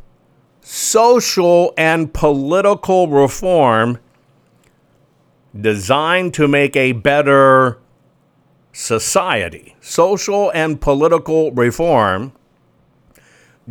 social 0.60 1.72
and 1.78 2.12
political 2.12 3.08
reform 3.08 3.98
designed 5.58 6.34
to 6.34 6.46
make 6.48 6.76
a 6.76 6.92
better 6.92 7.78
society. 8.72 9.76
Social 9.80 10.50
and 10.50 10.80
political 10.80 11.52
reform 11.52 12.32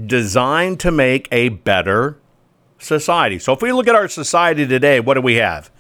designed 0.06 0.80
to 0.80 0.92
make 0.92 1.28
a 1.32 1.50
better 1.50 2.18
society. 2.80 3.40
So 3.40 3.54
if 3.54 3.62
we 3.62 3.72
look 3.72 3.88
at 3.88 3.96
our 3.96 4.08
society 4.08 4.68
today, 4.68 5.00
what 5.00 5.16
do 5.16 5.22
we 5.22 5.36
have? 5.36 5.72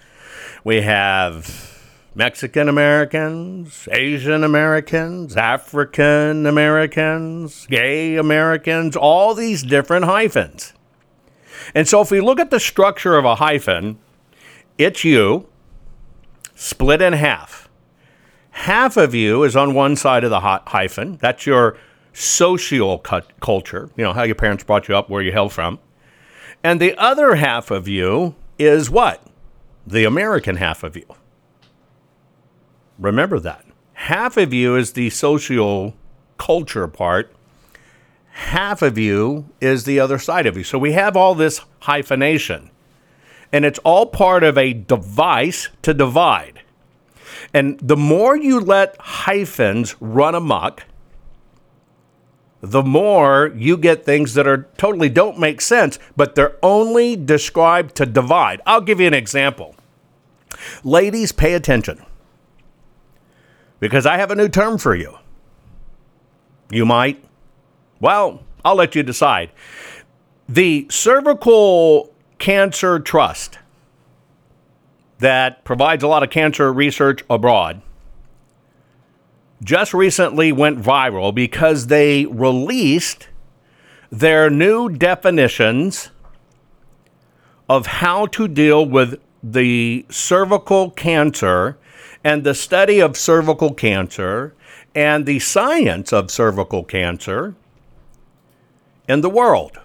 We 0.64 0.82
have 0.82 1.78
Mexican 2.16 2.68
Americans, 2.68 3.88
Asian 3.92 4.44
Americans, 4.44 5.38
African 5.38 6.46
Americans, 6.46 7.68
gay 7.68 8.16
Americans, 8.16 8.96
all 8.96 9.36
these 9.36 9.64
different 9.64 10.06
hyphens. 10.06 10.74
And 11.76 11.88
so 11.88 12.02
if 12.02 12.12
we 12.12 12.22
look 12.22 12.40
at 12.40 12.50
the 12.50 12.60
structure 12.60 13.18
of 13.18 13.26
a 13.26 13.36
hyphen, 13.36 14.00
it's 14.78 15.04
you 15.04 15.48
split 16.56 17.02
in 17.02 17.14
half. 17.14 17.70
Half 18.50 18.98
of 18.98 19.14
you 19.14 19.44
is 19.44 19.56
on 19.56 19.76
one 19.76 19.96
side 19.96 20.24
of 20.24 20.32
the 20.32 20.40
hyphen. 20.40 21.18
That's 21.22 21.46
your 21.46 21.78
social 22.14 22.98
culture, 22.98 23.92
you 23.96 24.04
know, 24.04 24.14
how 24.14 24.24
your 24.24 24.34
parents 24.34 24.64
brought 24.64 24.88
you 24.88 24.98
up, 24.98 25.08
where 25.08 25.22
you 25.22 25.32
hail 25.32 25.50
from. 25.50 25.78
And 26.64 26.82
the 26.82 26.98
other 26.98 27.36
half 27.36 27.72
of 27.72 27.88
you 27.88 28.36
is 28.58 28.90
what? 28.90 29.24
The 29.86 30.04
American 30.04 30.58
half 30.58 30.84
of 30.84 30.98
you. 30.98 31.06
Remember 33.00 33.40
that. 33.40 33.66
Half 33.94 34.38
of 34.38 34.54
you 34.54 34.76
is 34.76 34.94
the 34.94 35.10
social 35.10 35.96
culture 36.38 36.88
part, 36.88 37.34
half 38.32 38.82
of 38.82 38.98
you 38.98 39.50
is 39.60 39.84
the 39.84 40.00
other 40.00 40.20
side 40.20 40.46
of 40.46 40.56
you. 40.56 40.64
So 40.64 40.78
we 40.78 40.94
have 40.94 41.18
all 41.18 41.36
this 41.36 41.62
hyphenation, 41.82 42.70
and 43.52 43.66
it's 43.66 43.80
all 43.80 44.06
part 44.06 44.44
of 44.44 44.58
a 44.58 44.74
device 44.74 45.70
to 45.82 45.94
divide. 45.94 46.62
And 47.54 47.80
the 47.80 47.98
more 47.98 48.38
you 48.38 48.60
let 48.60 48.96
hyphens 49.00 49.96
run 50.00 50.36
amok, 50.36 50.84
the 52.72 52.84
more 52.84 53.52
you 53.56 53.78
get 53.78 54.06
things 54.06 54.34
that 54.34 54.48
are 54.48 54.68
totally 54.78 55.10
don't 55.10 55.40
make 55.40 55.62
sense, 55.62 56.00
but 56.16 56.36
they're 56.36 56.58
only 56.62 57.16
described 57.16 57.96
to 57.96 58.06
divide. 58.06 58.62
I'll 58.66 58.82
give 58.82 59.00
you 59.00 59.08
an 59.08 59.14
example. 59.14 59.76
Ladies, 60.84 61.32
pay 61.32 61.54
attention 61.54 62.04
because 63.80 64.06
I 64.06 64.18
have 64.18 64.32
a 64.32 64.36
new 64.36 64.50
term 64.50 64.78
for 64.78 64.96
you. 64.96 65.18
You 66.70 66.86
might. 66.86 67.24
Well, 68.00 68.44
I'll 68.66 68.76
let 68.76 68.96
you 68.96 69.04
decide. 69.04 69.52
The 70.50 70.88
Cervical 70.90 72.14
Cancer 72.38 73.00
Trust 73.00 73.60
that 75.20 75.64
provides 75.64 76.04
a 76.04 76.08
lot 76.08 76.24
of 76.24 76.30
cancer 76.30 76.72
research 76.72 77.24
abroad 77.30 77.82
just 79.64 79.94
recently 79.94 80.52
went 80.52 80.82
viral 80.82 81.34
because 81.34 81.88
they 81.88 82.26
released 82.26 83.30
their 84.12 84.50
new 84.50 84.90
definitions 84.90 86.12
of 87.70 87.88
how 87.88 88.26
to 88.28 88.48
deal 88.48 88.86
with 88.86 89.20
the 89.44 90.06
cervical 90.10 90.92
cancer 90.92 91.78
and 92.24 92.44
the 92.44 92.54
study 92.54 93.00
of 93.00 93.18
cervical 93.18 93.74
cancer 93.74 94.54
and 94.96 95.26
the 95.26 95.40
science 95.40 96.12
of 96.12 96.32
cervical 96.32 96.84
cancer 96.84 97.56
in 99.08 99.22
the 99.22 99.30
world. 99.30 99.80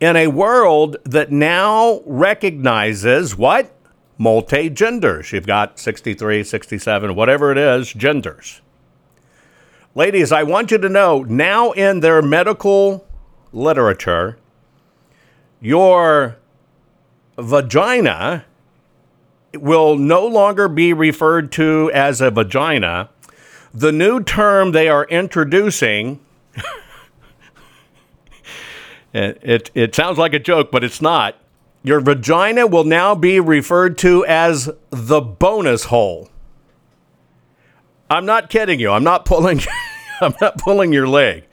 In 0.00 0.16
a 0.16 0.28
world 0.28 0.96
that 1.04 1.30
now 1.30 2.00
recognizes 2.06 3.36
what? 3.36 3.74
Multi 4.20 4.68
genders. 4.68 5.32
You've 5.32 5.46
got 5.46 5.78
63, 5.78 6.44
67, 6.44 7.14
whatever 7.14 7.52
it 7.52 7.56
is, 7.56 7.90
genders. 7.90 8.60
Ladies, 9.94 10.30
I 10.30 10.42
want 10.42 10.70
you 10.70 10.76
to 10.76 10.90
know 10.90 11.22
now 11.22 11.70
in 11.72 12.00
their 12.00 12.20
medical 12.20 13.08
literature, 13.50 14.36
your 15.58 16.36
vagina 17.38 18.44
will 19.54 19.96
no 19.96 20.26
longer 20.26 20.68
be 20.68 20.92
referred 20.92 21.50
to 21.52 21.90
as 21.94 22.20
a 22.20 22.30
vagina. 22.30 23.08
The 23.72 23.90
new 23.90 24.22
term 24.22 24.72
they 24.72 24.90
are 24.90 25.04
introducing, 25.04 26.20
it, 29.14 29.38
it, 29.42 29.70
it 29.74 29.94
sounds 29.94 30.18
like 30.18 30.34
a 30.34 30.38
joke, 30.38 30.70
but 30.70 30.84
it's 30.84 31.00
not. 31.00 31.39
Your 31.82 32.00
vagina 32.00 32.66
will 32.66 32.84
now 32.84 33.14
be 33.14 33.40
referred 33.40 33.96
to 33.98 34.24
as 34.26 34.70
the 34.90 35.20
bonus 35.20 35.84
hole. 35.84 36.28
I'm 38.10 38.26
not 38.26 38.50
kidding 38.50 38.80
you. 38.80 38.90
I'm 38.90 39.04
not 39.04 39.24
pulling 39.24 39.60
I'm 40.20 40.34
not 40.40 40.58
pulling 40.58 40.92
your 40.92 41.08
leg. 41.08 41.46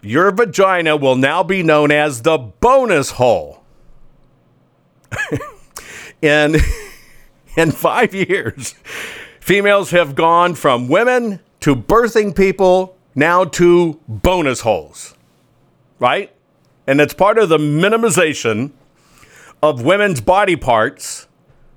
Your 0.00 0.30
vagina 0.30 0.96
will 0.96 1.16
now 1.16 1.42
be 1.42 1.62
known 1.62 1.90
as 1.90 2.22
the 2.22 2.38
bonus 2.38 3.12
hole. 3.12 3.64
and 6.22 6.56
in 7.56 7.72
five 7.72 8.14
years, 8.14 8.74
females 9.40 9.90
have 9.90 10.14
gone 10.14 10.54
from 10.54 10.88
women 10.88 11.40
to 11.60 11.74
birthing 11.74 12.36
people, 12.36 12.96
now 13.14 13.44
to 13.44 13.98
bonus 14.06 14.60
holes, 14.60 15.14
right? 15.98 16.30
And 16.86 17.00
it's 17.00 17.14
part 17.14 17.38
of 17.38 17.48
the 17.48 17.58
minimization 17.58 18.72
of 19.70 19.82
women's 19.82 20.20
body 20.20 20.56
parts, 20.56 21.26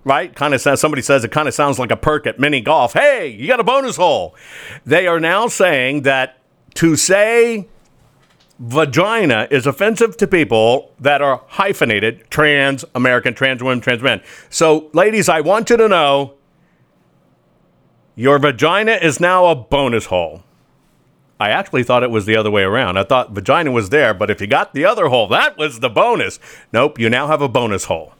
right? 0.04 0.36
Kind 0.36 0.54
of 0.54 0.62
says 0.62 0.82
somebody 0.82 1.02
says 1.02 1.23
it 1.23 1.32
kind 1.32 1.47
of 1.47 1.54
sounds 1.54 1.80
like 1.80 1.91
a 1.91 1.95
perk 1.95 2.28
at 2.28 2.39
mini 2.39 2.60
golf. 2.60 2.93
Hey, 2.93 3.30
you 3.30 3.47
got 3.47 3.60
a 3.60 3.63
bonus 3.63 3.95
hole. 3.95 4.36
They 4.86 5.08
are 5.08 5.19
now 5.19 5.47
saying 5.47 6.02
that 6.02 6.38
to 6.76 6.95
say 6.95 7.67
vagina 8.60 9.47
is 9.50 9.65
offensive 9.65 10.17
to 10.17 10.28
people 10.28 10.93
that 11.00 11.21
are 11.21 11.43
hyphenated 11.47 12.30
trans 12.30 12.84
American, 12.93 13.34
trans 13.34 13.63
women, 13.63 13.80
trans 13.80 14.02
men. 14.02 14.21
So, 14.50 14.89
ladies, 14.93 15.30
I 15.30 15.41
want 15.41 15.69
you 15.69 15.78
to 15.78 15.88
know 15.88 16.34
your 18.15 18.38
vagina 18.39 18.93
is 18.93 19.19
now 19.19 19.45
a 19.45 19.56
bonus 19.56 20.08
hole. 20.08 20.43
I 21.39 21.50
actually 21.50 21.84
thought 21.84 22.04
it 22.04 22.10
was 22.10 22.26
the 22.26 22.36
other 22.36 22.50
way 22.50 22.63
around. 22.63 22.97
I 22.97 23.04
thought 23.04 23.32
vagina 23.32 23.71
was 23.71 23.89
there, 23.89 24.13
but 24.13 24.30
if 24.32 24.41
you 24.41 24.47
got 24.47 24.73
the 24.73 24.86
other 24.86 25.08
hole, 25.08 25.28
that 25.28 25.58
was 25.58 25.80
the 25.80 25.89
bonus. 25.89 26.39
Nope, 26.73 27.00
you 27.00 27.10
now 27.10 27.28
have 27.28 27.41
a 27.41 27.47
bonus 27.47 27.86
hole. 27.86 28.13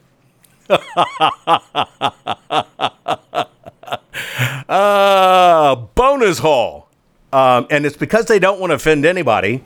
uh, 4.68 5.74
bonus 5.94 6.38
hole. 6.38 6.88
Um, 7.32 7.66
and 7.70 7.84
it's 7.84 7.96
because 7.96 8.26
they 8.26 8.38
don't 8.38 8.60
want 8.60 8.70
to 8.70 8.74
offend 8.76 9.04
anybody 9.04 9.64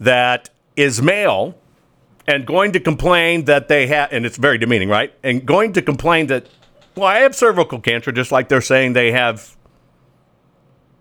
that 0.00 0.50
is 0.76 1.00
male 1.00 1.56
and 2.26 2.46
going 2.46 2.72
to 2.72 2.80
complain 2.80 3.44
that 3.44 3.68
they 3.68 3.86
have, 3.86 4.12
and 4.12 4.26
it's 4.26 4.36
very 4.36 4.58
demeaning, 4.58 4.88
right? 4.88 5.14
And 5.22 5.46
going 5.46 5.72
to 5.74 5.82
complain 5.82 6.26
that, 6.28 6.48
well, 6.96 7.06
I 7.06 7.18
have 7.18 7.34
cervical 7.34 7.80
cancer, 7.80 8.12
just 8.12 8.32
like 8.32 8.48
they're 8.48 8.60
saying 8.60 8.94
they 8.94 9.12
have 9.12 9.56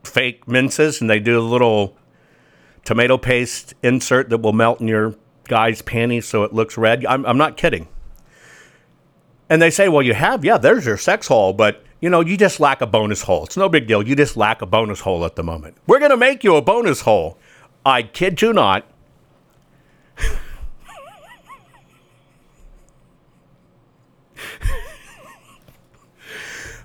fake 0.03 0.47
minces 0.47 1.01
and 1.01 1.09
they 1.09 1.19
do 1.19 1.39
a 1.39 1.41
little 1.41 1.97
tomato 2.85 3.17
paste 3.17 3.73
insert 3.81 4.29
that 4.29 4.39
will 4.39 4.53
melt 4.53 4.81
in 4.81 4.87
your 4.87 5.15
guy's 5.45 5.81
panties 5.81 6.27
so 6.27 6.43
it 6.43 6.53
looks 6.53 6.77
red. 6.77 7.05
I'm, 7.05 7.25
I'm 7.25 7.37
not 7.37 7.57
kidding. 7.57 7.87
And 9.49 9.61
they 9.61 9.69
say, 9.69 9.89
well, 9.89 10.01
you 10.01 10.13
have, 10.13 10.43
yeah, 10.45 10.57
there's 10.57 10.85
your 10.85 10.97
sex 10.97 11.27
hole, 11.27 11.53
but 11.53 11.83
you 11.99 12.09
know, 12.09 12.21
you 12.21 12.35
just 12.37 12.59
lack 12.59 12.81
a 12.81 12.85
bonus 12.85 13.21
hole. 13.21 13.45
It's 13.45 13.55
no 13.55 13.69
big 13.69 13.87
deal. 13.87 14.05
You 14.05 14.15
just 14.15 14.35
lack 14.35 14.61
a 14.61 14.65
bonus 14.65 14.99
hole 15.01 15.23
at 15.25 15.35
the 15.35 15.43
moment. 15.43 15.77
We're 15.87 15.99
going 15.99 16.11
to 16.11 16.17
make 16.17 16.43
you 16.43 16.55
a 16.55 16.61
bonus 16.61 17.01
hole. 17.01 17.37
I 17.85 18.03
kid 18.03 18.41
you 18.41 18.51
not. 18.51 18.85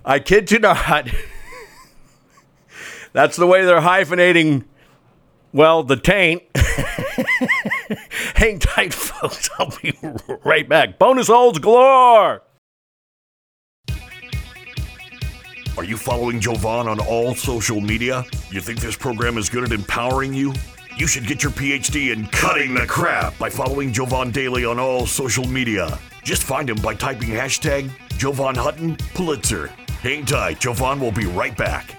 I 0.04 0.20
kid 0.20 0.50
you 0.52 0.60
not. 0.60 1.08
That's 3.18 3.36
the 3.36 3.48
way 3.48 3.64
they're 3.64 3.80
hyphenating, 3.80 4.64
well, 5.52 5.82
the 5.82 5.96
taint. 5.96 6.44
Hang 8.36 8.60
tight, 8.60 8.94
folks. 8.94 9.50
I'll 9.58 9.76
be 9.82 9.92
right 10.44 10.68
back. 10.68 11.00
Bonus 11.00 11.26
holes 11.26 11.58
galore. 11.58 12.42
Are 15.76 15.84
you 15.84 15.96
following 15.96 16.38
Jovan 16.38 16.86
on 16.86 17.00
all 17.00 17.34
social 17.34 17.80
media? 17.80 18.24
You 18.52 18.60
think 18.60 18.78
this 18.78 18.96
program 18.96 19.36
is 19.36 19.48
good 19.48 19.64
at 19.64 19.72
empowering 19.72 20.32
you? 20.32 20.54
You 20.96 21.08
should 21.08 21.26
get 21.26 21.42
your 21.42 21.50
PhD 21.50 22.12
in 22.12 22.24
cutting 22.26 22.72
the 22.72 22.86
crap 22.86 23.36
by 23.36 23.50
following 23.50 23.92
Jovan 23.92 24.30
Daily 24.30 24.64
on 24.64 24.78
all 24.78 25.06
social 25.08 25.44
media. 25.44 25.98
Just 26.22 26.44
find 26.44 26.70
him 26.70 26.80
by 26.80 26.94
typing 26.94 27.30
hashtag 27.30 27.90
Jovan 28.16 28.54
Hutton 28.54 28.96
Pulitzer. 29.14 29.72
Hang 30.02 30.24
tight, 30.24 30.60
Jovan 30.60 31.00
will 31.00 31.10
be 31.10 31.26
right 31.26 31.56
back. 31.56 31.98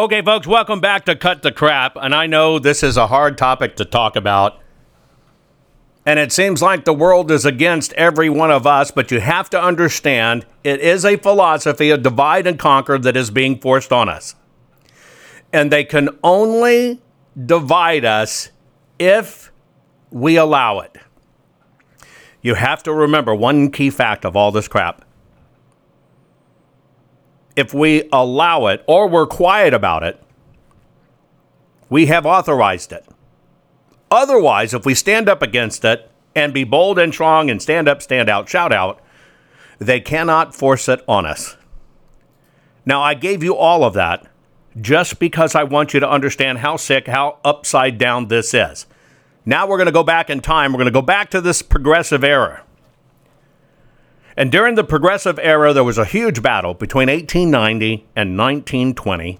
Okay, 0.00 0.22
folks, 0.22 0.46
welcome 0.46 0.80
back 0.80 1.04
to 1.04 1.14
Cut 1.14 1.42
the 1.42 1.52
Crap. 1.52 1.94
And 1.94 2.14
I 2.14 2.26
know 2.26 2.58
this 2.58 2.82
is 2.82 2.96
a 2.96 3.08
hard 3.08 3.36
topic 3.36 3.76
to 3.76 3.84
talk 3.84 4.16
about. 4.16 4.58
And 6.06 6.18
it 6.18 6.32
seems 6.32 6.62
like 6.62 6.86
the 6.86 6.94
world 6.94 7.30
is 7.30 7.44
against 7.44 7.92
every 7.92 8.30
one 8.30 8.50
of 8.50 8.66
us, 8.66 8.90
but 8.90 9.10
you 9.10 9.20
have 9.20 9.50
to 9.50 9.62
understand 9.62 10.46
it 10.64 10.80
is 10.80 11.04
a 11.04 11.18
philosophy 11.18 11.90
of 11.90 12.02
divide 12.02 12.46
and 12.46 12.58
conquer 12.58 12.96
that 12.96 13.14
is 13.14 13.30
being 13.30 13.60
forced 13.60 13.92
on 13.92 14.08
us. 14.08 14.36
And 15.52 15.70
they 15.70 15.84
can 15.84 16.08
only 16.24 17.02
divide 17.38 18.06
us 18.06 18.52
if 18.98 19.52
we 20.10 20.36
allow 20.36 20.78
it. 20.78 20.96
You 22.40 22.54
have 22.54 22.82
to 22.84 22.94
remember 22.94 23.34
one 23.34 23.70
key 23.70 23.90
fact 23.90 24.24
of 24.24 24.34
all 24.34 24.50
this 24.50 24.66
crap 24.66 25.04
if 27.56 27.74
we 27.74 28.08
allow 28.12 28.66
it 28.66 28.82
or 28.86 29.08
we're 29.08 29.26
quiet 29.26 29.74
about 29.74 30.02
it, 30.02 30.22
we 31.88 32.06
have 32.06 32.24
authorized 32.24 32.92
it. 32.92 33.04
Otherwise, 34.10 34.74
if 34.74 34.84
we 34.84 34.94
stand 34.94 35.28
up 35.28 35.42
against 35.42 35.84
it 35.84 36.10
and 36.34 36.54
be 36.54 36.64
bold 36.64 36.98
and 36.98 37.12
strong 37.12 37.50
and 37.50 37.60
stand 37.60 37.88
up, 37.88 38.02
stand 38.02 38.28
out, 38.28 38.48
shout 38.48 38.72
out, 38.72 39.00
they 39.78 40.00
cannot 40.00 40.54
force 40.54 40.88
it 40.88 41.02
on 41.08 41.26
us. 41.26 41.56
Now, 42.84 43.02
I 43.02 43.14
gave 43.14 43.42
you 43.42 43.56
all 43.56 43.84
of 43.84 43.94
that 43.94 44.26
just 44.80 45.18
because 45.18 45.54
I 45.54 45.64
want 45.64 45.94
you 45.94 46.00
to 46.00 46.08
understand 46.08 46.58
how 46.58 46.76
sick, 46.76 47.08
how 47.08 47.38
upside 47.44 47.98
down 47.98 48.28
this 48.28 48.54
is. 48.54 48.86
Now 49.44 49.66
we're 49.66 49.78
going 49.78 49.86
to 49.86 49.92
go 49.92 50.04
back 50.04 50.30
in 50.30 50.40
time. 50.40 50.72
We're 50.72 50.78
going 50.78 50.86
to 50.86 50.92
go 50.92 51.02
back 51.02 51.30
to 51.30 51.40
this 51.40 51.62
progressive 51.62 52.22
era. 52.22 52.62
And 54.40 54.50
during 54.50 54.74
the 54.74 54.84
Progressive 54.84 55.38
era, 55.38 55.74
there 55.74 55.84
was 55.84 55.98
a 55.98 56.06
huge 56.06 56.40
battle 56.40 56.72
between 56.72 57.10
1890 57.10 58.06
and 58.16 58.38
1920. 58.38 59.38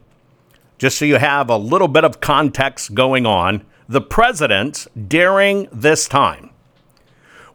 Just 0.77 0.99
so 0.99 1.07
you 1.07 1.17
have 1.17 1.49
a 1.49 1.57
little 1.57 1.89
bit 1.89 2.05
of 2.05 2.21
context 2.21 2.93
going 2.93 3.25
on, 3.25 3.65
the 3.89 4.03
presidents 4.03 4.87
during 5.09 5.69
this 5.73 6.07
time 6.07 6.51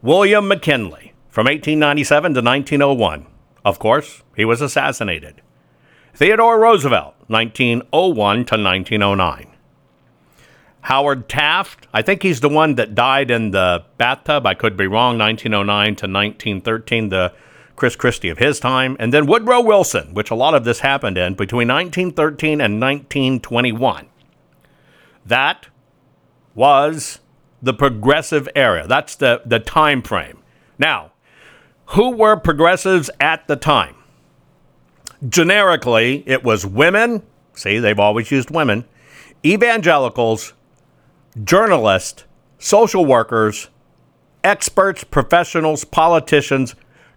William 0.02 0.48
McKinley 0.48 1.14
from 1.30 1.46
1897 1.46 2.34
to 2.34 2.42
1901. 2.42 3.28
Of 3.64 3.78
course, 3.78 4.24
he 4.36 4.44
was 4.44 4.60
assassinated. 4.60 5.44
Theodore 6.16 6.60
Roosevelt, 6.60 7.14
1901 7.28 8.36
to 8.46 8.56
1909. 8.58 9.55
Howard 10.86 11.28
Taft, 11.28 11.88
I 11.96 12.04
think 12.04 12.22
he's 12.22 12.42
the 12.42 12.50
one 12.50 12.76
that 12.76 12.94
died 12.94 13.32
in 13.32 13.50
the 13.50 13.84
bathtub. 13.98 14.46
I 14.46 14.54
could 14.54 14.78
be 14.78 14.86
wrong, 14.86 15.18
1909 15.18 15.86
to 15.96 16.06
1913, 16.06 17.10
the 17.10 17.34
Chris 17.76 17.96
Christie 17.96 18.30
of 18.30 18.38
his 18.38 18.60
time. 18.60 18.96
And 19.00 19.12
then 19.12 19.26
Woodrow 19.26 19.62
Wilson, 19.62 20.14
which 20.14 20.30
a 20.30 20.36
lot 20.36 20.54
of 20.54 20.64
this 20.64 20.82
happened 20.82 21.18
in 21.18 21.34
between 21.34 21.70
1913 21.70 22.62
and 22.62 22.80
1921. 22.80 24.06
That 25.26 25.70
was 26.54 27.20
the 27.64 27.74
progressive 27.74 28.48
era. 28.56 28.86
That's 28.88 29.16
the, 29.16 29.42
the 29.44 29.60
time 29.60 30.04
frame. 30.04 30.38
Now, 30.78 31.14
who 31.88 32.12
were 32.12 32.36
progressives 32.36 33.10
at 33.20 33.48
the 33.48 33.56
time? 33.56 33.96
Generically, 35.28 36.24
it 36.28 36.44
was 36.44 36.64
women. 36.64 37.24
See, 37.56 37.80
they've 37.80 38.00
always 38.00 38.30
used 38.30 38.52
women, 38.52 38.86
evangelicals, 39.44 40.54
journalists, 41.44 42.24
social 42.58 43.06
workers, 43.06 43.70
experts, 44.44 45.04
professionals, 45.04 45.84
politicians, 45.84 46.76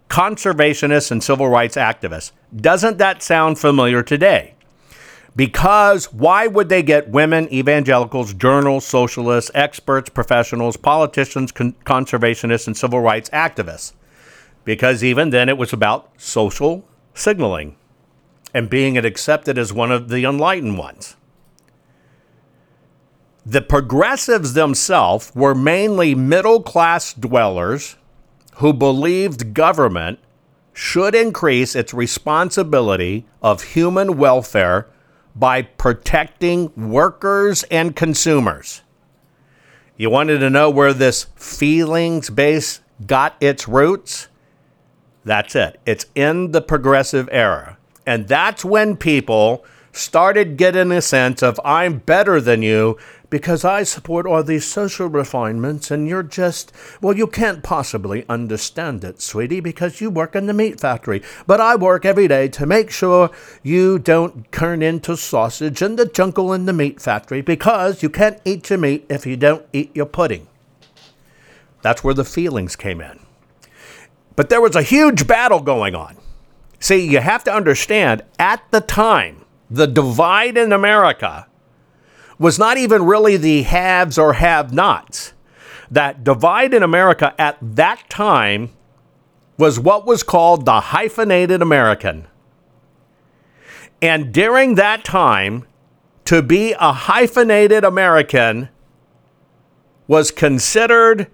conservationists, 0.09 1.11
and 1.11 1.23
civil 1.23 1.49
rights 1.49 1.77
activists. 1.77 2.33
Doesn't 2.55 2.99
that 2.99 3.23
sound 3.23 3.59
familiar 3.59 4.03
today? 4.03 4.55
Because 5.37 6.13
why 6.13 6.49
would 6.49 6.69
they 6.69 6.83
get 6.83 7.11
women, 7.11 7.53
evangelicals, 7.53 8.35
journals, 8.35 8.85
socialists, 8.85 9.53
experts, 9.55 10.09
professionals, 10.09 10.77
politicians, 10.77 11.53
con- 11.53 11.77
conservationists, 11.85 12.67
and 12.67 12.77
civil 12.77 13.01
rights 13.01 13.31
activists? 13.31 13.93
Because 14.65 15.05
even 15.05 15.31
then 15.31 15.49
it 15.49 15.57
was 15.57 15.73
about 15.73 16.11
social 16.17 16.89
signaling 17.15 17.77
and 18.53 18.69
being 18.69 18.99
accepted 18.99 19.59
as 19.59 19.73
one 19.73 19.93
of 19.93 20.09
the 20.09 20.25
enlightened 20.25 20.79
ones. 20.79 21.15
The 23.49 23.63
progressives 23.63 24.53
themselves 24.53 25.33
were 25.35 25.55
mainly 25.55 26.15
middle 26.15 26.61
class 26.61 27.15
dwellers 27.15 27.97
who 28.57 28.75
believed 28.75 29.55
government 29.55 30.19
should 30.75 31.15
increase 31.15 31.75
its 31.75 31.95
responsibility 31.95 33.25
of 33.41 33.63
human 33.63 34.19
welfare 34.19 34.87
by 35.35 35.63
protecting 35.63 36.71
workers 36.77 37.63
and 37.71 37.97
consumers. 37.97 38.83
You 39.97 40.11
wanted 40.11 40.41
to 40.41 40.51
know 40.51 40.69
where 40.69 40.93
this 40.93 41.25
feelings 41.35 42.29
base 42.29 42.81
got 43.07 43.35
its 43.41 43.67
roots? 43.67 44.29
That's 45.25 45.57
it. 45.57 45.81
It's 45.87 46.05
in 46.15 46.53
the 46.53 46.61
progressive 46.61 47.31
era. 47.33 47.79
And 48.05 48.29
that's 48.29 48.63
when 48.63 48.99
people 48.99 49.65
started 49.99 50.57
getting 50.57 50.93
a 50.93 51.03
sense 51.03 51.43
of 51.43 51.61
I'm 51.65 51.99
better 51.99 52.41
than 52.41 52.63
you 52.63 52.97
because 53.31 53.65
I 53.65 53.83
support 53.83 54.27
all 54.27 54.43
these 54.43 54.65
social 54.65 55.09
refinements 55.09 55.91
and 55.91 56.09
you're 56.09 56.23
just, 56.23 56.73
well, 57.03 57.17
you 57.17 57.27
can't 57.27 57.63
possibly 57.63 58.25
understand 58.29 59.05
it, 59.05 59.21
sweetie, 59.21 59.61
because 59.61 60.01
you 60.01 60.09
work 60.09 60.35
in 60.35 60.47
the 60.47 60.55
meat 60.55 60.81
factory. 60.81 61.23
But 61.47 61.61
I 61.61 61.77
work 61.77 62.05
every 62.07 62.29
day 62.29 62.49
to 62.49 62.67
make 62.67 62.91
sure 62.91 63.31
you 63.63 63.99
don't 63.99 64.51
turn 64.51 64.83
into 64.83 65.17
sausage 65.17 65.83
in 65.83 65.97
the 65.97 66.07
jungle 66.07 66.53
in 66.53 66.65
the 66.65 66.73
meat 66.73 67.03
factory 67.03 67.43
because 67.43 68.03
you 68.03 68.09
can't 68.09 68.41
eat 68.45 68.71
your 68.71 68.79
meat 68.79 69.05
if 69.11 69.27
you 69.27 69.37
don't 69.37 69.67
eat 69.73 69.95
your 69.95 70.07
pudding. 70.07 70.47
That's 71.83 72.03
where 72.03 72.15
the 72.15 72.25
feelings 72.25 72.77
came 72.77 73.01
in. 73.01 73.21
But 74.37 74.49
there 74.49 74.61
was 74.61 74.77
a 74.77 74.83
huge 74.83 75.27
battle 75.27 75.61
going 75.61 75.95
on. 75.95 76.17
See, 76.81 77.05
you 77.05 77.19
have 77.19 77.45
to 77.45 77.53
understand 77.53 78.23
at 78.39 78.63
the 78.71 78.81
time, 78.81 79.45
the 79.71 79.87
divide 79.87 80.57
in 80.57 80.73
America 80.73 81.47
was 82.39 82.59
not 82.59 82.79
even 82.79 83.05
really 83.05 83.37
the 83.37 83.63
haves 83.63 84.19
or 84.19 84.35
have 84.35 84.73
nots. 84.73 85.35
That 85.91 86.23
divide 86.23 86.75
in 86.75 86.83
America 86.83 87.35
at 87.39 87.59
that 87.61 88.09
time 88.09 88.71
was 89.57 89.81
what 89.81 90.07
was 90.07 90.23
called 90.23 90.65
the 90.65 90.81
hyphenated 90.81 91.61
American. 91.61 92.29
And 94.01 94.33
during 94.33 94.77
that 94.77 95.05
time, 95.05 95.67
to 96.27 96.43
be 96.43 96.75
a 96.79 96.93
hyphenated 96.93 97.85
American 97.85 98.69
was 100.07 100.31
considered 100.31 101.29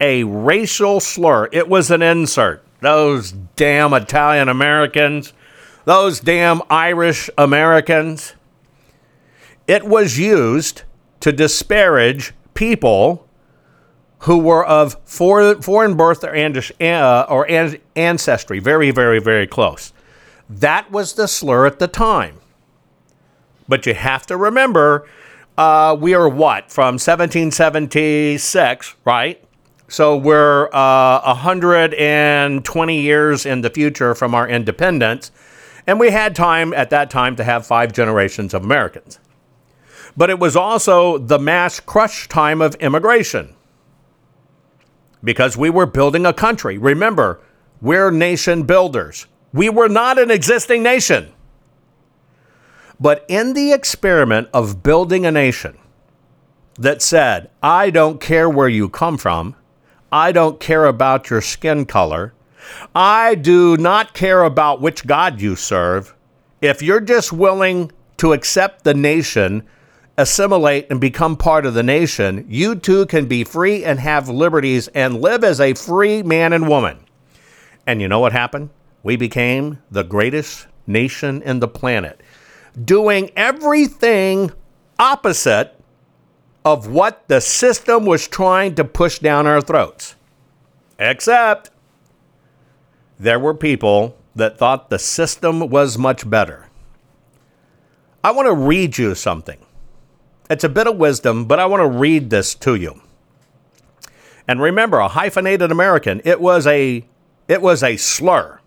a 0.00 0.24
racial 0.24 1.00
slur. 1.00 1.48
It 1.52 1.68
was 1.68 1.90
an 1.90 2.02
insert. 2.02 2.64
Those 2.80 3.32
damn 3.56 3.94
Italian 3.94 4.48
Americans, 4.48 5.32
those 5.84 6.20
damn 6.20 6.62
Irish 6.70 7.28
Americans. 7.36 8.34
It 9.66 9.84
was 9.84 10.18
used 10.18 10.82
to 11.20 11.32
disparage 11.32 12.32
people 12.54 13.28
who 14.20 14.38
were 14.38 14.64
of 14.64 14.96
foreign 15.04 15.96
birth 15.96 16.24
or, 16.24 16.34
uh, 16.34 17.74
ancestry, 17.96 18.58
very, 18.58 18.90
very, 18.90 19.20
very 19.20 19.46
close. 19.46 19.92
That 20.48 20.90
was 20.90 21.14
the 21.14 21.28
slur 21.28 21.66
at 21.66 21.78
the 21.78 21.88
time. 21.88 22.40
But 23.68 23.86
you 23.86 23.94
have 23.94 24.26
to 24.26 24.36
remember, 24.36 25.06
uh, 25.56 25.96
we 25.98 26.14
are 26.14 26.28
what, 26.28 26.70
from 26.70 26.94
1776, 26.94 28.94
right? 29.04 29.42
So 29.88 30.16
we're 30.16 30.68
uh, 30.72 31.20
120 31.22 33.00
years 33.00 33.46
in 33.46 33.60
the 33.60 33.70
future 33.70 34.14
from 34.14 34.34
our 34.34 34.48
independence. 34.48 35.30
And 35.86 36.00
we 36.00 36.10
had 36.10 36.34
time 36.34 36.72
at 36.72 36.90
that 36.90 37.10
time 37.10 37.36
to 37.36 37.44
have 37.44 37.66
five 37.66 37.92
generations 37.92 38.54
of 38.54 38.64
Americans. 38.64 39.18
But 40.16 40.30
it 40.30 40.38
was 40.38 40.56
also 40.56 41.18
the 41.18 41.38
mass 41.38 41.80
crush 41.80 42.28
time 42.28 42.60
of 42.60 42.74
immigration 42.76 43.54
because 45.22 45.56
we 45.56 45.70
were 45.70 45.86
building 45.86 46.26
a 46.26 46.32
country. 46.32 46.78
Remember, 46.78 47.40
we're 47.80 48.10
nation 48.10 48.62
builders. 48.62 49.26
We 49.52 49.68
were 49.68 49.88
not 49.88 50.18
an 50.18 50.30
existing 50.30 50.82
nation. 50.82 51.32
But 53.00 53.24
in 53.28 53.54
the 53.54 53.72
experiment 53.72 54.48
of 54.54 54.82
building 54.82 55.26
a 55.26 55.32
nation 55.32 55.78
that 56.76 57.02
said, 57.02 57.50
I 57.62 57.90
don't 57.90 58.20
care 58.20 58.48
where 58.48 58.68
you 58.68 58.88
come 58.88 59.18
from, 59.18 59.56
I 60.12 60.32
don't 60.32 60.60
care 60.60 60.84
about 60.84 61.30
your 61.30 61.40
skin 61.40 61.86
color, 61.86 62.34
I 62.94 63.34
do 63.34 63.76
not 63.76 64.14
care 64.14 64.42
about 64.42 64.80
which 64.80 65.06
God 65.06 65.40
you 65.40 65.56
serve, 65.56 66.14
if 66.60 66.82
you're 66.82 67.00
just 67.00 67.32
willing 67.32 67.92
to 68.16 68.32
accept 68.32 68.84
the 68.84 68.94
nation, 68.94 69.62
assimilate, 70.16 70.86
and 70.90 71.00
become 71.00 71.36
part 71.36 71.66
of 71.66 71.74
the 71.74 71.82
nation, 71.82 72.46
you 72.48 72.74
too 72.74 73.06
can 73.06 73.26
be 73.26 73.44
free 73.44 73.84
and 73.84 73.98
have 74.00 74.28
liberties 74.28 74.88
and 74.88 75.20
live 75.20 75.44
as 75.44 75.60
a 75.60 75.74
free 75.74 76.22
man 76.22 76.52
and 76.52 76.68
woman. 76.68 76.98
And 77.86 78.00
you 78.00 78.08
know 78.08 78.20
what 78.20 78.32
happened? 78.32 78.70
We 79.02 79.16
became 79.16 79.80
the 79.90 80.04
greatest 80.04 80.66
nation 80.86 81.42
in 81.42 81.60
the 81.60 81.68
planet 81.68 82.22
doing 82.82 83.30
everything 83.36 84.52
opposite 84.98 85.78
of 86.64 86.88
what 86.88 87.28
the 87.28 87.40
system 87.40 88.06
was 88.06 88.26
trying 88.26 88.74
to 88.74 88.84
push 88.84 89.18
down 89.18 89.46
our 89.46 89.60
throats. 89.60 90.16
Except 90.98 91.70
there 93.18 93.38
were 93.38 93.54
people 93.54 94.16
that 94.34 94.58
thought 94.58 94.90
the 94.90 94.98
system 94.98 95.68
was 95.68 95.96
much 95.96 96.28
better. 96.28 96.68
I 98.22 98.30
want 98.30 98.46
to 98.46 98.54
read 98.54 98.98
you 98.98 99.14
something. 99.14 99.58
It's 100.50 100.64
a 100.64 100.68
bit 100.68 100.86
of 100.86 100.96
wisdom, 100.96 101.46
but 101.46 101.58
I 101.58 101.66
want 101.66 101.80
to 101.82 101.98
read 101.98 102.30
this 102.30 102.54
to 102.56 102.74
you. 102.74 103.00
And 104.46 104.60
remember, 104.60 104.98
a 104.98 105.08
hyphenated 105.08 105.70
American, 105.70 106.20
it 106.24 106.40
was 106.40 106.66
a 106.66 107.04
it 107.48 107.60
was 107.62 107.82
a 107.82 107.96
slur. 107.96 108.60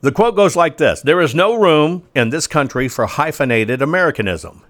The 0.00 0.12
quote 0.12 0.36
goes 0.36 0.54
like 0.54 0.76
this 0.76 1.00
There 1.02 1.20
is 1.20 1.34
no 1.34 1.54
room 1.54 2.04
in 2.14 2.30
this 2.30 2.46
country 2.46 2.88
for 2.88 3.06
hyphenated 3.06 3.82
Americanism. 3.82 4.64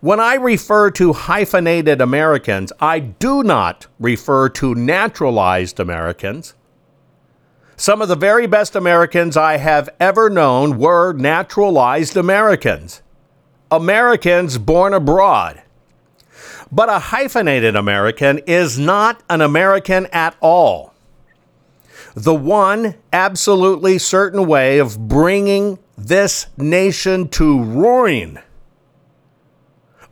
When 0.00 0.20
I 0.20 0.34
refer 0.34 0.90
to 0.92 1.12
hyphenated 1.12 2.00
Americans, 2.00 2.72
I 2.80 2.98
do 2.98 3.42
not 3.42 3.86
refer 3.98 4.48
to 4.50 4.74
naturalized 4.74 5.78
Americans. 5.78 6.54
Some 7.76 8.02
of 8.02 8.08
the 8.08 8.16
very 8.16 8.46
best 8.46 8.76
Americans 8.76 9.36
I 9.36 9.56
have 9.56 9.88
ever 9.98 10.30
known 10.30 10.78
were 10.78 11.12
naturalized 11.12 12.16
Americans, 12.16 13.02
Americans 13.70 14.58
born 14.58 14.94
abroad. 14.94 15.62
But 16.70 16.88
a 16.88 16.98
hyphenated 16.98 17.76
American 17.76 18.38
is 18.46 18.78
not 18.78 19.22
an 19.28 19.40
American 19.40 20.06
at 20.06 20.36
all 20.40 20.92
the 22.14 22.34
one 22.34 22.94
absolutely 23.12 23.98
certain 23.98 24.46
way 24.46 24.78
of 24.78 25.08
bringing 25.08 25.78
this 25.96 26.46
nation 26.56 27.28
to 27.28 27.62
ruin, 27.62 28.38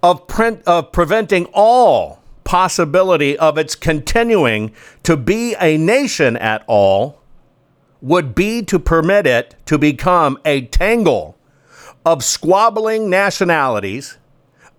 of, 0.03 0.23
of 0.67 0.93
preventing 0.93 1.47
all 1.53 2.21
possibility 2.45 3.39
of 3.39 3.57
its 3.59 3.75
continuing 3.75 4.73
to 5.03 5.17
be 5.17 5.55
a 5.61 5.77
nation 5.77 6.37
at 6.37 6.65
all, 6.67 7.21
would 8.01 8.35
be 8.35 8.63
to 8.63 8.79
permit 8.79 9.27
it 9.27 9.55
to 9.67 9.79
become 9.79 10.39
a 10.45 10.63
tangle 10.63 11.37
of 12.05 12.25
squabbling 12.25 13.11
nationalities, 13.11 14.17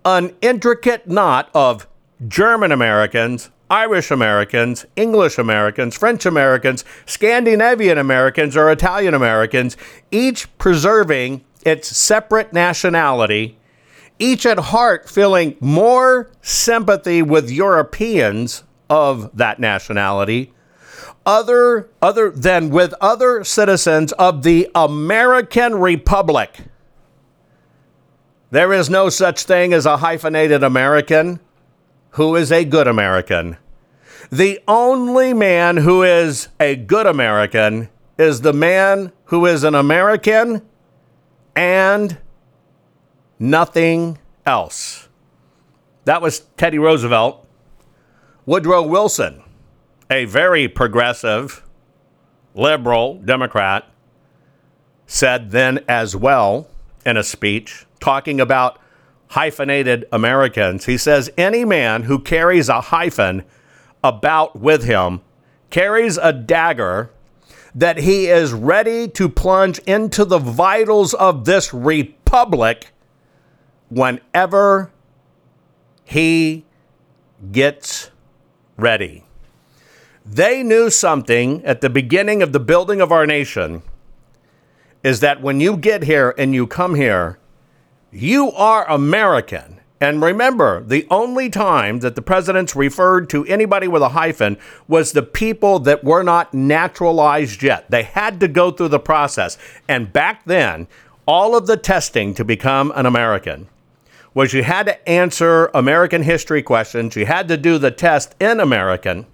an 0.04 0.36
intricate 0.42 1.08
knot 1.08 1.50
of 1.54 1.88
German 2.28 2.72
Americans, 2.72 3.50
Irish 3.70 4.12
Americans, 4.12 4.86
English 4.96 5.38
Americans, 5.38 5.96
French 5.96 6.26
Americans, 6.26 6.84
Scandinavian 7.06 7.98
Americans, 7.98 8.58
or 8.58 8.70
Italian 8.70 9.14
Americans, 9.14 9.78
each 10.12 10.56
preserving 10.58 11.42
its 11.64 11.96
separate 11.96 12.52
nationality, 12.52 13.58
each 14.22 14.46
at 14.46 14.60
heart 14.60 15.10
feeling 15.10 15.56
more 15.60 16.30
sympathy 16.42 17.22
with 17.22 17.50
Europeans 17.50 18.64
of 18.90 19.36
that 19.36 19.60
nationality 19.60 20.54
other 21.26 21.90
other 22.02 22.30
than 22.32 22.70
with 22.70 22.94
other 23.00 23.44
citizens 23.44 24.12
of 24.14 24.44
the 24.44 24.70
American 24.74 25.76
Republic. 25.76 26.60
There 28.50 28.74
is 28.74 28.90
no 28.90 29.10
such 29.10 29.44
thing 29.44 29.74
as 29.74 29.86
a 29.86 29.98
hyphenated 29.98 30.64
American 30.64 31.40
who 32.12 32.36
is 32.36 32.52
a 32.52 32.66
good 32.66 32.88
American. 32.88 33.58
The 34.30 34.60
only 34.68 35.34
man 35.34 35.78
who 35.78 36.04
is 36.04 36.50
a 36.60 36.76
good 36.76 37.06
American 37.06 37.90
is 38.18 38.42
the 38.42 38.54
man 38.54 39.12
who 39.26 39.46
is 39.46 39.64
an 39.64 39.76
American 39.76 40.62
and 41.56 42.18
nothing 43.42 44.20
else. 44.46 45.10
That 46.06 46.22
was 46.22 46.42
Teddy 46.58 46.78
Roosevelt. 46.78 47.46
Woodrow 48.46 48.84
Wilson, 48.84 49.42
a 50.10 50.26
very 50.26 50.68
progressive, 50.68 51.64
liberal 52.54 53.18
Democrat, 53.18 53.86
said 55.08 55.52
then 55.52 55.84
as 55.88 56.16
well 56.16 56.68
in 57.06 57.18
a 57.18 57.24
speech 57.24 57.86
talking 58.00 58.40
about 58.40 58.80
hyphenated 59.30 60.06
Americans. 60.12 60.86
He 60.86 60.98
says, 60.98 61.30
Any 61.38 61.66
man 61.66 62.04
who 62.04 62.20
carries 62.20 62.70
a 62.70 62.82
hyphen 62.82 63.44
about 64.04 64.60
with 64.60 64.84
him 64.84 65.22
carries 65.70 66.18
a 66.18 66.34
dagger 66.34 67.10
that 67.74 67.98
he 67.98 68.28
is 68.28 68.54
ready 68.54 69.08
to 69.08 69.30
plunge 69.30 69.80
into 69.80 70.26
the 70.26 70.40
vitals 70.40 71.14
of 71.14 71.46
this 71.46 71.74
republic 71.74 72.91
whenever 73.92 74.90
he 76.06 76.66
gets 77.52 78.10
ready. 78.78 79.26
They 80.26 80.64
knew 80.64 80.90
something 80.90 81.64
at 81.66 81.82
the 81.82 81.90
beginning 81.90 82.42
of 82.42 82.54
the 82.54 82.60
building 82.60 83.02
of 83.02 83.12
our 83.12 83.28
nation 83.28 83.84
is 85.04 85.20
that 85.20 85.42
when 85.42 85.60
you 85.60 85.76
get 85.76 86.04
here 86.04 86.34
and 86.38 86.54
you 86.54 86.68
come 86.68 86.96
here, 86.96 87.38
you 88.12 88.52
are 88.52 88.90
American. 88.90 89.80
And 90.00 90.22
remember, 90.22 90.84
the 90.84 91.06
only 91.12 91.50
time 91.50 92.00
that 92.00 92.16
the 92.16 92.22
presidents 92.22 92.76
referred 92.76 93.30
to 93.32 93.46
anybody 93.46 93.88
with 93.88 94.02
a 94.02 94.10
hyphen 94.10 94.58
was 94.88 95.12
the 95.12 95.24
people 95.24 95.80
that 95.80 96.04
were 96.04 96.24
not 96.24 96.54
naturalized 96.54 97.62
yet. 97.62 97.90
They 97.92 98.04
had 98.04 98.40
to 98.40 98.48
go 98.48 98.72
through 98.72 98.90
the 98.90 99.00
process. 99.00 99.58
And 99.88 100.14
back 100.14 100.46
then, 100.46 100.88
all 101.28 101.56
of 101.56 101.68
the 101.68 101.78
testing 101.78 102.34
to 102.36 102.46
become 102.46 102.92
an 102.96 103.06
American 103.06 103.68
was 104.34 104.54
you 104.54 104.64
had 104.64 104.86
to 104.86 105.10
answer 105.10 105.70
American 105.74 106.24
history 106.24 106.64
questions, 106.64 107.16
you 107.16 107.26
had 107.26 107.48
to 107.50 107.58
do 107.58 107.78
the 107.78 107.92
test 107.92 108.36
in 108.40 108.60
American 108.60 109.26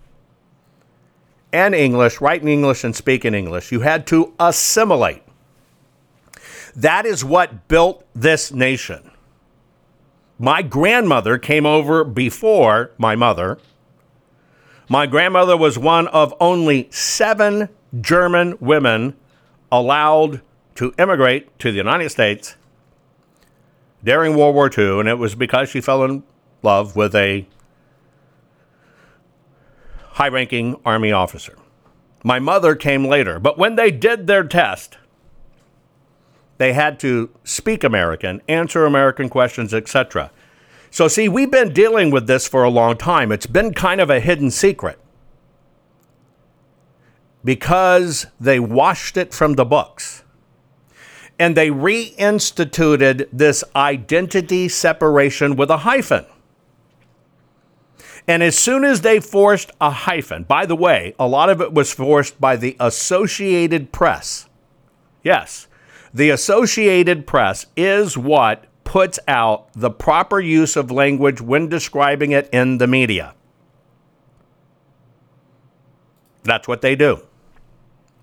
and 1.54 1.74
English, 1.76 2.20
write 2.20 2.42
in 2.42 2.48
English 2.48 2.84
and 2.84 2.96
speak 2.96 3.24
in 3.24 3.34
English. 3.34 3.72
You 3.72 3.82
had 3.82 4.06
to 4.08 4.34
assimilate. 4.40 5.24
That 6.76 7.06
is 7.06 7.24
what 7.24 7.68
built 7.68 8.06
this 8.14 8.52
nation. 8.52 9.12
My 10.40 10.62
grandmother 10.62 11.38
came 11.38 11.66
over 11.66 12.04
before 12.04 12.92
my 12.98 13.16
mother. 13.16 13.58
My 14.88 15.08
grandmother 15.08 15.58
was 15.58 15.80
one 15.80 16.08
of 16.10 16.34
only 16.40 16.88
seven 16.92 17.70
German 18.00 18.58
women 18.60 19.16
allowed 19.72 20.42
to 20.76 20.94
immigrate 21.00 21.58
to 21.60 21.72
the 21.72 21.78
United 21.78 22.10
States 22.10 22.56
during 24.04 24.36
World 24.36 24.56
War 24.56 24.70
II, 24.76 25.00
and 25.00 25.10
it 25.10 25.18
was 25.18 25.36
because 25.36 25.70
she 25.70 25.82
fell 25.82 26.04
in 26.04 26.24
love 26.64 26.96
with 26.96 27.16
a 27.16 27.48
high 30.12 30.30
ranking 30.30 30.76
Army 30.86 31.12
officer. 31.12 31.58
My 32.24 32.40
mother 32.40 32.76
came 32.76 33.06
later, 33.06 33.40
but 33.40 33.58
when 33.58 33.76
they 33.76 33.92
did 33.92 34.28
their 34.28 34.44
test, 34.44 34.98
they 36.58 36.74
had 36.74 37.00
to 37.02 37.30
speak 37.44 37.84
American, 37.84 38.42
answer 38.48 38.86
American 38.86 39.30
questions, 39.30 39.74
etc. 39.74 40.32
So, 40.90 41.08
see, 41.08 41.30
we've 41.30 41.52
been 41.52 41.74
dealing 41.74 42.10
with 42.10 42.28
this 42.28 42.48
for 42.48 42.64
a 42.64 42.70
long 42.70 42.98
time. 42.98 43.32
It's 43.32 43.46
been 43.46 43.74
kind 43.74 44.02
of 44.02 44.10
a 44.10 44.20
hidden 44.20 44.50
secret 44.50 45.00
because 47.44 48.26
they 48.40 48.60
washed 48.60 49.18
it 49.18 49.34
from 49.34 49.54
the 49.54 49.66
books 49.66 50.24
and 51.40 51.56
they 51.56 51.70
reinstituted 51.70 53.28
this 53.32 53.64
identity 53.76 54.68
separation 54.68 55.56
with 55.56 55.70
a 55.70 55.78
hyphen. 55.78 56.26
And 58.28 58.44
as 58.44 58.58
soon 58.58 58.84
as 58.84 59.02
they 59.02 59.20
forced 59.20 59.72
a 59.80 59.90
hyphen, 59.90 60.44
by 60.44 60.66
the 60.66 60.76
way, 60.76 61.16
a 61.18 61.28
lot 61.28 61.50
of 61.50 61.62
it 61.62 61.74
was 61.74 61.94
forced 61.94 62.42
by 62.42 62.58
the 62.58 62.76
Associated 62.80 63.92
Press. 63.94 64.50
Yes, 65.24 65.68
the 66.14 66.30
Associated 66.30 67.26
Press 67.26 67.68
is 67.78 68.18
what 68.18 68.66
puts 68.84 69.20
out 69.28 69.70
the 69.74 69.90
proper 69.90 70.40
use 70.40 70.76
of 70.76 70.92
language 70.92 71.40
when 71.40 71.70
describing 71.70 72.32
it 72.32 72.50
in 72.52 72.80
the 72.80 72.88
media. 72.88 73.34
That's 76.44 76.68
what 76.68 76.82
they 76.82 76.96
do. 76.96 77.27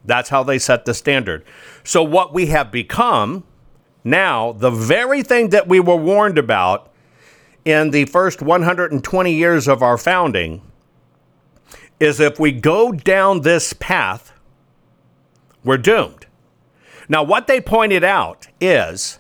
That's 0.05 0.29
how 0.29 0.43
they 0.43 0.59
set 0.59 0.85
the 0.85 0.95
standard. 0.95 1.45
So, 1.83 2.03
what 2.03 2.35
we 2.35 2.47
have 2.47 2.71
become 2.71 3.45
now, 4.05 4.53
the 4.53 4.71
very 4.71 5.23
thing 5.23 5.49
that 5.49 5.67
we 5.67 5.81
were 5.81 5.97
warned 5.97 6.37
about 6.37 6.93
in 7.65 7.91
the 7.91 8.05
first 8.05 8.43
120 8.43 9.33
years 9.33 9.67
of 9.67 9.83
our 9.83 9.97
founding 9.97 10.61
is 11.99 12.21
if 12.21 12.39
we 12.39 12.53
go 12.53 12.93
down 12.93 13.41
this 13.41 13.73
path, 13.73 14.33
we're 15.65 15.79
doomed. 15.79 16.27
Now, 17.09 17.23
what 17.23 17.47
they 17.47 17.61
pointed 17.63 18.05
out 18.05 18.49
is 18.61 19.19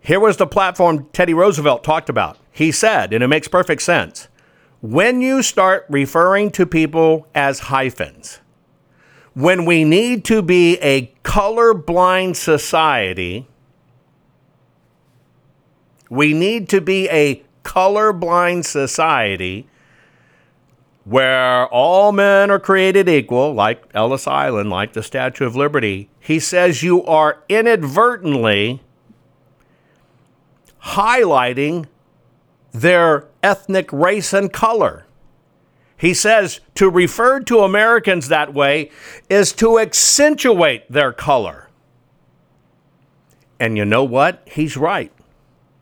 here 0.00 0.18
was 0.18 0.38
the 0.38 0.46
platform 0.46 1.08
Teddy 1.12 1.34
Roosevelt 1.34 1.84
talked 1.84 2.08
about. 2.08 2.38
He 2.50 2.72
said, 2.72 3.12
and 3.12 3.22
it 3.22 3.28
makes 3.28 3.48
perfect 3.48 3.82
sense 3.82 4.28
when 4.82 5.20
you 5.20 5.42
start 5.42 5.86
referring 5.88 6.50
to 6.50 6.66
people 6.66 7.28
as 7.34 7.60
hyphens, 7.60 8.40
when 9.32 9.64
we 9.64 9.84
need 9.84 10.24
to 10.24 10.42
be 10.42 10.76
a 10.80 11.14
colorblind 11.22 12.34
society, 12.34 13.46
we 16.10 16.34
need 16.34 16.68
to 16.68 16.80
be 16.80 17.08
a 17.08 17.42
colorblind 17.62 18.64
society 18.64 19.68
where 21.04 21.66
all 21.68 22.12
men 22.12 22.50
are 22.50 22.58
created 22.58 23.08
equal, 23.08 23.54
like 23.54 23.82
Ellis 23.94 24.26
Island, 24.26 24.68
like 24.68 24.92
the 24.92 25.02
Statue 25.02 25.46
of 25.46 25.54
Liberty. 25.54 26.10
He 26.18 26.40
says 26.40 26.82
you 26.82 27.04
are 27.04 27.42
inadvertently 27.48 28.82
highlighting 30.82 31.86
their 32.72 33.28
ethnic 33.42 33.92
race 33.92 34.32
and 34.32 34.52
color. 34.52 35.06
He 35.96 36.14
says 36.14 36.60
to 36.74 36.90
refer 36.90 37.40
to 37.40 37.60
Americans 37.60 38.28
that 38.28 38.52
way 38.52 38.90
is 39.30 39.52
to 39.54 39.78
accentuate 39.78 40.90
their 40.90 41.12
color. 41.12 41.68
And 43.60 43.76
you 43.76 43.84
know 43.84 44.02
what? 44.02 44.42
He's 44.50 44.76
right. 44.76 45.12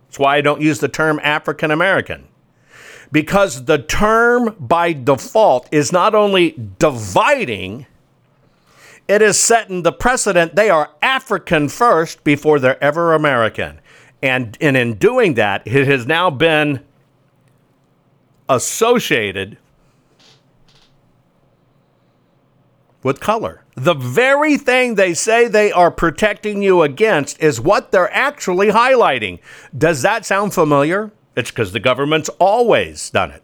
That's 0.06 0.18
why 0.18 0.36
I 0.36 0.40
don't 0.42 0.60
use 0.60 0.80
the 0.80 0.88
term 0.88 1.18
African 1.22 1.70
American. 1.70 2.28
Because 3.10 3.64
the 3.64 3.78
term 3.78 4.54
by 4.58 4.92
default 4.92 5.68
is 5.72 5.90
not 5.90 6.14
only 6.14 6.54
dividing, 6.78 7.86
it 9.08 9.22
is 9.22 9.38
setting 9.38 9.82
the 9.82 9.92
precedent 9.92 10.54
they 10.54 10.68
are 10.68 10.90
African 11.00 11.68
first 11.68 12.22
before 12.22 12.58
they're 12.58 12.82
ever 12.84 13.14
American. 13.14 13.80
And, 14.22 14.56
and 14.60 14.76
in 14.76 14.94
doing 14.94 15.34
that, 15.34 15.66
it 15.66 15.86
has 15.86 16.06
now 16.06 16.30
been 16.30 16.84
associated 18.48 19.56
with 23.02 23.20
color. 23.20 23.64
The 23.74 23.94
very 23.94 24.58
thing 24.58 24.94
they 24.94 25.14
say 25.14 25.48
they 25.48 25.72
are 25.72 25.90
protecting 25.90 26.62
you 26.62 26.82
against 26.82 27.40
is 27.40 27.60
what 27.60 27.92
they're 27.92 28.12
actually 28.12 28.68
highlighting. 28.68 29.38
Does 29.76 30.02
that 30.02 30.26
sound 30.26 30.52
familiar? 30.52 31.12
It's 31.34 31.50
because 31.50 31.72
the 31.72 31.80
government's 31.80 32.28
always 32.38 33.08
done 33.08 33.30
it. 33.30 33.42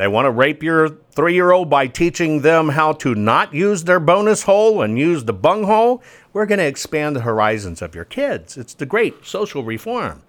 They 0.00 0.08
want 0.08 0.24
to 0.24 0.30
rape 0.30 0.62
your 0.62 0.88
three 0.88 1.34
year 1.34 1.50
old 1.50 1.68
by 1.68 1.86
teaching 1.86 2.40
them 2.40 2.70
how 2.70 2.94
to 2.94 3.14
not 3.14 3.52
use 3.52 3.84
their 3.84 4.00
bonus 4.00 4.44
hole 4.44 4.80
and 4.80 4.98
use 4.98 5.24
the 5.24 5.34
bung 5.34 5.64
hole. 5.64 6.02
We're 6.32 6.46
going 6.46 6.58
to 6.58 6.64
expand 6.64 7.14
the 7.14 7.20
horizons 7.20 7.82
of 7.82 7.94
your 7.94 8.06
kids. 8.06 8.56
It's 8.56 8.72
the 8.72 8.86
great 8.86 9.26
social 9.26 9.62
reform. 9.62 10.22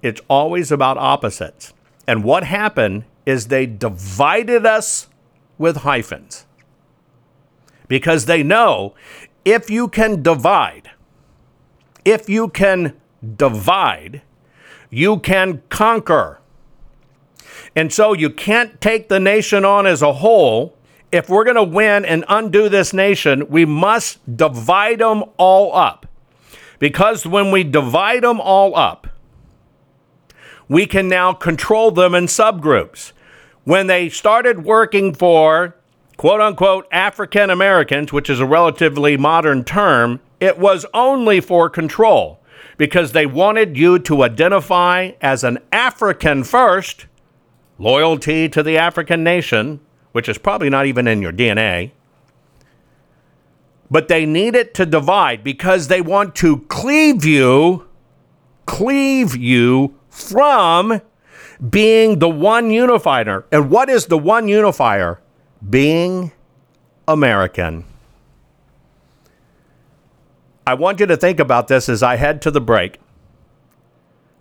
It's 0.00 0.22
always 0.28 0.72
about 0.72 0.96
opposites. 0.96 1.74
And 2.06 2.24
what 2.24 2.44
happened 2.44 3.04
is 3.26 3.48
they 3.48 3.66
divided 3.66 4.64
us 4.64 5.10
with 5.58 5.76
hyphens 5.88 6.46
because 7.88 8.24
they 8.24 8.42
know 8.42 8.94
if 9.44 9.68
you 9.68 9.88
can 9.88 10.22
divide, 10.22 10.90
if 12.06 12.30
you 12.30 12.48
can 12.48 12.98
divide, 13.36 14.22
you 14.88 15.18
can 15.18 15.60
conquer. 15.68 16.38
And 17.74 17.92
so 17.92 18.12
you 18.12 18.30
can't 18.30 18.80
take 18.80 19.08
the 19.08 19.20
nation 19.20 19.64
on 19.64 19.86
as 19.86 20.02
a 20.02 20.14
whole. 20.14 20.76
If 21.10 21.28
we're 21.28 21.44
going 21.44 21.56
to 21.56 21.62
win 21.62 22.04
and 22.04 22.24
undo 22.28 22.68
this 22.68 22.92
nation, 22.92 23.48
we 23.48 23.64
must 23.64 24.36
divide 24.36 25.00
them 25.00 25.24
all 25.36 25.74
up. 25.74 26.06
Because 26.78 27.26
when 27.26 27.50
we 27.50 27.64
divide 27.64 28.24
them 28.24 28.40
all 28.40 28.76
up, 28.76 29.06
we 30.68 30.86
can 30.86 31.08
now 31.08 31.32
control 31.32 31.90
them 31.90 32.14
in 32.14 32.26
subgroups. 32.26 33.12
When 33.64 33.86
they 33.86 34.08
started 34.08 34.64
working 34.64 35.14
for 35.14 35.76
quote 36.16 36.40
unquote 36.40 36.86
African 36.90 37.50
Americans, 37.50 38.12
which 38.12 38.28
is 38.28 38.40
a 38.40 38.46
relatively 38.46 39.16
modern 39.16 39.64
term, 39.64 40.20
it 40.40 40.58
was 40.58 40.86
only 40.92 41.40
for 41.40 41.70
control 41.70 42.40
because 42.76 43.12
they 43.12 43.26
wanted 43.26 43.76
you 43.76 43.98
to 44.00 44.22
identify 44.22 45.12
as 45.20 45.44
an 45.44 45.58
African 45.70 46.42
first, 46.42 47.06
loyalty 47.82 48.48
to 48.48 48.62
the 48.62 48.78
African 48.78 49.24
nation, 49.24 49.80
which 50.12 50.28
is 50.28 50.38
probably 50.38 50.70
not 50.70 50.86
even 50.86 51.08
in 51.08 51.20
your 51.20 51.32
DNA. 51.32 51.90
But 53.90 54.08
they 54.08 54.24
need 54.24 54.54
it 54.54 54.72
to 54.74 54.86
divide 54.86 55.44
because 55.44 55.88
they 55.88 56.00
want 56.00 56.34
to 56.36 56.60
cleave 56.68 57.24
you, 57.24 57.86
cleave 58.64 59.36
you 59.36 59.94
from 60.08 61.02
being 61.68 62.18
the 62.20 62.28
one 62.28 62.70
unifier. 62.70 63.44
And 63.52 63.70
what 63.70 63.90
is 63.90 64.06
the 64.06 64.18
one 64.18 64.48
unifier? 64.48 65.20
Being 65.68 66.32
American. 67.06 67.84
I 70.66 70.74
want 70.74 71.00
you 71.00 71.06
to 71.06 71.16
think 71.16 71.40
about 71.40 71.68
this 71.68 71.88
as 71.88 72.02
I 72.02 72.16
head 72.16 72.40
to 72.42 72.50
the 72.50 72.60
break. 72.60 73.00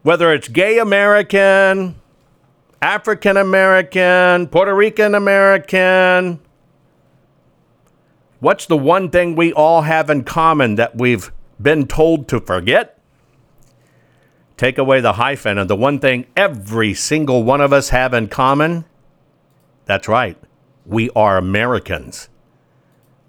Whether 0.03 0.33
it's 0.33 0.47
gay 0.47 0.79
American, 0.79 2.00
African 2.81 3.37
American, 3.37 4.47
Puerto 4.47 4.73
Rican 4.73 5.13
American, 5.13 6.39
what's 8.39 8.65
the 8.65 8.77
one 8.77 9.09
thing 9.09 9.35
we 9.35 9.53
all 9.53 9.83
have 9.83 10.09
in 10.09 10.23
common 10.23 10.75
that 10.75 10.97
we've 10.97 11.31
been 11.61 11.87
told 11.87 12.27
to 12.29 12.39
forget? 12.39 12.99
Take 14.57 14.77
away 14.77 15.01
the 15.01 15.13
hyphen, 15.13 15.57
and 15.57 15.69
the 15.69 15.75
one 15.75 15.99
thing 15.99 16.25
every 16.35 16.93
single 16.93 17.43
one 17.43 17.61
of 17.61 17.73
us 17.73 17.89
have 17.89 18.13
in 18.13 18.27
common 18.27 18.85
that's 19.85 20.07
right, 20.07 20.37
we 20.85 21.09
are 21.17 21.37
Americans. 21.37 22.29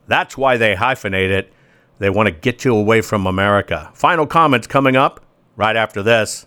That's 0.07 0.37
why 0.37 0.57
they 0.57 0.77
hyphenate 0.77 1.31
it. 1.31 1.53
They 1.99 2.11
want 2.11 2.29
to 2.29 2.31
get 2.33 2.65
you 2.65 2.77
away 2.77 3.01
from 3.01 3.27
America. 3.27 3.91
Final 3.95 4.27
comments 4.27 4.67
coming 4.67 4.95
up 4.95 5.25
right 5.57 5.75
after 5.75 6.03
this. 6.03 6.47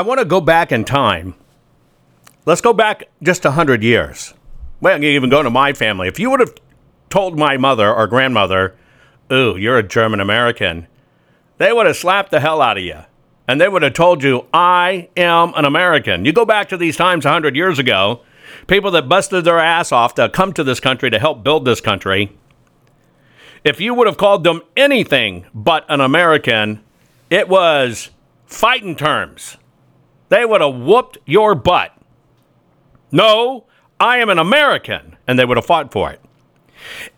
I 0.00 0.02
want 0.02 0.18
to 0.18 0.24
go 0.24 0.40
back 0.40 0.72
in 0.72 0.84
time. 0.84 1.34
Let's 2.46 2.62
go 2.62 2.72
back 2.72 3.04
just 3.22 3.44
100 3.44 3.82
years. 3.82 4.32
Well, 4.80 5.02
you 5.02 5.10
even 5.10 5.28
go 5.28 5.42
to 5.42 5.50
my 5.50 5.74
family. 5.74 6.08
If 6.08 6.18
you 6.18 6.30
would 6.30 6.40
have 6.40 6.54
told 7.10 7.38
my 7.38 7.58
mother 7.58 7.94
or 7.94 8.06
grandmother, 8.06 8.74
ooh, 9.30 9.58
you're 9.58 9.76
a 9.76 9.82
German 9.82 10.20
American, 10.20 10.86
they 11.58 11.70
would 11.70 11.84
have 11.84 11.98
slapped 11.98 12.30
the 12.30 12.40
hell 12.40 12.62
out 12.62 12.78
of 12.78 12.82
you. 12.82 13.00
And 13.46 13.60
they 13.60 13.68
would 13.68 13.82
have 13.82 13.92
told 13.92 14.22
you, 14.24 14.46
I 14.54 15.10
am 15.18 15.52
an 15.54 15.66
American. 15.66 16.24
You 16.24 16.32
go 16.32 16.46
back 16.46 16.70
to 16.70 16.78
these 16.78 16.96
times 16.96 17.26
100 17.26 17.54
years 17.54 17.78
ago, 17.78 18.22
people 18.68 18.92
that 18.92 19.06
busted 19.06 19.44
their 19.44 19.58
ass 19.58 19.92
off 19.92 20.14
to 20.14 20.30
come 20.30 20.54
to 20.54 20.64
this 20.64 20.80
country 20.80 21.10
to 21.10 21.18
help 21.18 21.44
build 21.44 21.66
this 21.66 21.82
country. 21.82 22.34
If 23.64 23.82
you 23.82 23.92
would 23.92 24.06
have 24.06 24.16
called 24.16 24.44
them 24.44 24.62
anything 24.78 25.44
but 25.52 25.84
an 25.90 26.00
American, 26.00 26.82
it 27.28 27.50
was 27.50 28.08
fighting 28.46 28.96
terms. 28.96 29.58
They 30.30 30.46
would 30.46 30.62
have 30.62 30.74
whooped 30.74 31.18
your 31.26 31.54
butt. 31.54 31.92
No, 33.12 33.66
I 34.00 34.18
am 34.18 34.30
an 34.30 34.38
American. 34.38 35.16
And 35.26 35.38
they 35.38 35.44
would 35.44 35.58
have 35.58 35.66
fought 35.66 35.92
for 35.92 36.10
it. 36.10 36.20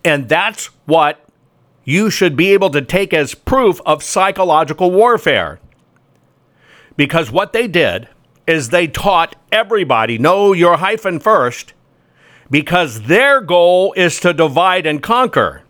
And 0.04 0.28
that's 0.28 0.66
what 0.86 1.24
you 1.84 2.10
should 2.10 2.36
be 2.36 2.52
able 2.52 2.70
to 2.70 2.82
take 2.82 3.14
as 3.14 3.34
proof 3.34 3.80
of 3.86 4.02
psychological 4.02 4.90
warfare. 4.90 5.60
Because 6.96 7.30
what 7.30 7.52
they 7.52 7.66
did 7.68 8.08
is 8.46 8.68
they 8.68 8.86
taught 8.86 9.36
everybody 9.50 10.18
know 10.18 10.52
your 10.52 10.76
hyphen 10.76 11.20
first, 11.20 11.72
because 12.50 13.02
their 13.02 13.40
goal 13.40 13.92
is 13.94 14.20
to 14.20 14.34
divide 14.34 14.84
and 14.84 15.02
conquer. 15.02 15.61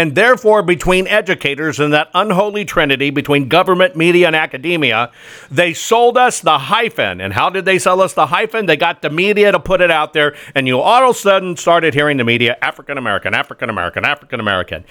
And 0.00 0.14
therefore 0.14 0.62
between 0.62 1.06
educators 1.08 1.78
and 1.78 1.92
that 1.92 2.08
unholy 2.14 2.64
trinity 2.64 3.10
between 3.10 3.48
government, 3.48 3.94
media, 3.94 4.28
and 4.28 4.34
academia, 4.34 5.12
they 5.50 5.74
sold 5.74 6.16
us 6.16 6.40
the 6.40 6.56
hyphen. 6.56 7.20
And 7.20 7.34
how 7.34 7.50
did 7.50 7.66
they 7.66 7.78
sell 7.78 8.00
us 8.00 8.14
the 8.14 8.28
hyphen? 8.28 8.64
They 8.64 8.78
got 8.78 9.02
the 9.02 9.10
media 9.10 9.52
to 9.52 9.60
put 9.60 9.82
it 9.82 9.90
out 9.90 10.14
there, 10.14 10.34
and 10.54 10.66
you 10.66 10.80
all 10.80 11.10
of 11.10 11.14
a 11.14 11.18
sudden 11.18 11.54
started 11.54 11.92
hearing 11.92 12.16
the 12.16 12.24
media 12.24 12.56
African 12.62 12.96
American, 12.96 13.34
African 13.34 13.68
American, 13.68 14.06
African 14.06 14.40
American. 14.40 14.86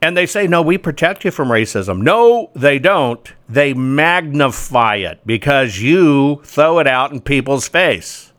And 0.00 0.16
they 0.16 0.24
say, 0.24 0.46
no, 0.46 0.62
we 0.62 0.78
protect 0.78 1.22
you 1.22 1.30
from 1.30 1.48
racism. 1.48 2.00
No, 2.00 2.50
they 2.54 2.78
don't. 2.78 3.30
They 3.50 3.74
magnify 3.74 4.96
it 4.96 5.20
because 5.26 5.78
you 5.78 6.40
throw 6.42 6.78
it 6.78 6.86
out 6.86 7.12
in 7.12 7.20
people's 7.20 7.68
face. 7.68 8.32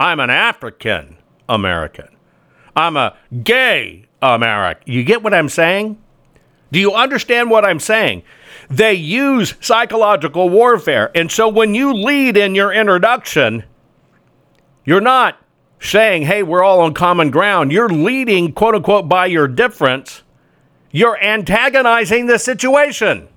I'm 0.00 0.18
an 0.18 0.30
African 0.30 1.18
American. 1.48 2.08
I'm 2.74 2.96
a 2.96 3.16
gay 3.44 4.08
American. 4.22 4.82
You 4.86 5.04
get 5.04 5.22
what 5.22 5.34
I'm 5.34 5.48
saying? 5.48 6.00
Do 6.70 6.78
you 6.78 6.94
understand 6.94 7.50
what 7.50 7.64
I'm 7.64 7.80
saying? 7.80 8.22
They 8.70 8.94
use 8.94 9.54
psychological 9.60 10.48
warfare. 10.48 11.10
And 11.14 11.30
so 11.30 11.48
when 11.48 11.74
you 11.74 11.92
lead 11.92 12.36
in 12.36 12.54
your 12.54 12.72
introduction, 12.72 13.64
you're 14.84 15.00
not 15.00 15.36
saying, 15.80 16.22
hey, 16.22 16.42
we're 16.42 16.62
all 16.62 16.80
on 16.80 16.94
common 16.94 17.30
ground. 17.30 17.72
You're 17.72 17.90
leading, 17.90 18.52
quote 18.52 18.74
unquote, 18.74 19.08
by 19.08 19.26
your 19.26 19.48
difference 19.48 20.22
you're 20.92 21.20
antagonizing 21.24 22.26
the 22.26 22.38
situation. 22.38 23.28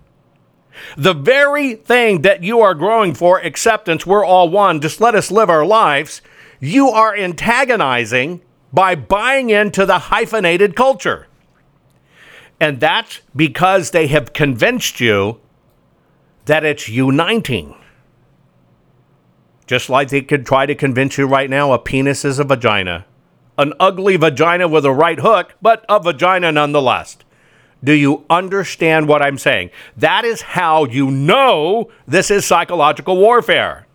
The 0.97 1.13
very 1.13 1.75
thing 1.75 2.21
that 2.23 2.43
you 2.43 2.59
are 2.59 2.75
growing 2.75 3.13
for, 3.13 3.39
acceptance, 3.39 4.05
we're 4.05 4.25
all 4.25 4.49
one, 4.49 4.81
just 4.81 4.99
let 4.99 5.15
us 5.15 5.31
live 5.31 5.49
our 5.49 5.65
lives, 5.65 6.21
you 6.59 6.89
are 6.89 7.15
antagonizing 7.15 8.41
by 8.75 8.93
buying 8.93 9.49
into 9.49 9.85
the 9.85 9.97
hyphenated 9.97 10.75
culture. 10.75 11.27
And 12.59 12.81
that's 12.81 13.21
because 13.33 13.91
they 13.91 14.07
have 14.07 14.33
convinced 14.33 14.99
you 14.99 15.39
that 16.43 16.65
it's 16.65 16.89
uniting. 16.89 17.75
Just 19.65 19.89
like 19.89 20.09
they 20.09 20.21
could 20.21 20.45
try 20.45 20.65
to 20.65 20.75
convince 20.75 21.17
you 21.17 21.25
right 21.25 21.49
now 21.49 21.71
a 21.71 21.79
penis 21.79 22.25
is 22.25 22.37
a 22.37 22.43
vagina. 22.43 23.05
An 23.57 23.71
ugly 23.79 24.17
vagina 24.17 24.67
with 24.67 24.85
a 24.85 24.91
right 24.91 25.19
hook, 25.19 25.55
but 25.61 25.85
a 25.87 25.99
vagina 26.01 26.51
nonetheless. 26.51 27.17
Do 27.81 27.93
you 27.93 28.25
understand 28.29 29.07
what 29.07 29.21
I'm 29.21 29.37
saying? 29.37 29.69
That 29.95 30.25
is 30.25 30.41
how 30.41 30.83
you 30.83 31.09
know 31.09 31.89
this 32.05 32.29
is 32.29 32.45
psychological 32.45 33.15
warfare. 33.15 33.87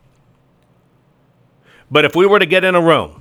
But 1.91 2.07
if 2.07 2.17
we 2.17 2.25
were 2.25 2.39
to 2.39 2.47
get 2.47 2.65
in 2.65 2.75
a 2.75 2.81
room 2.81 3.20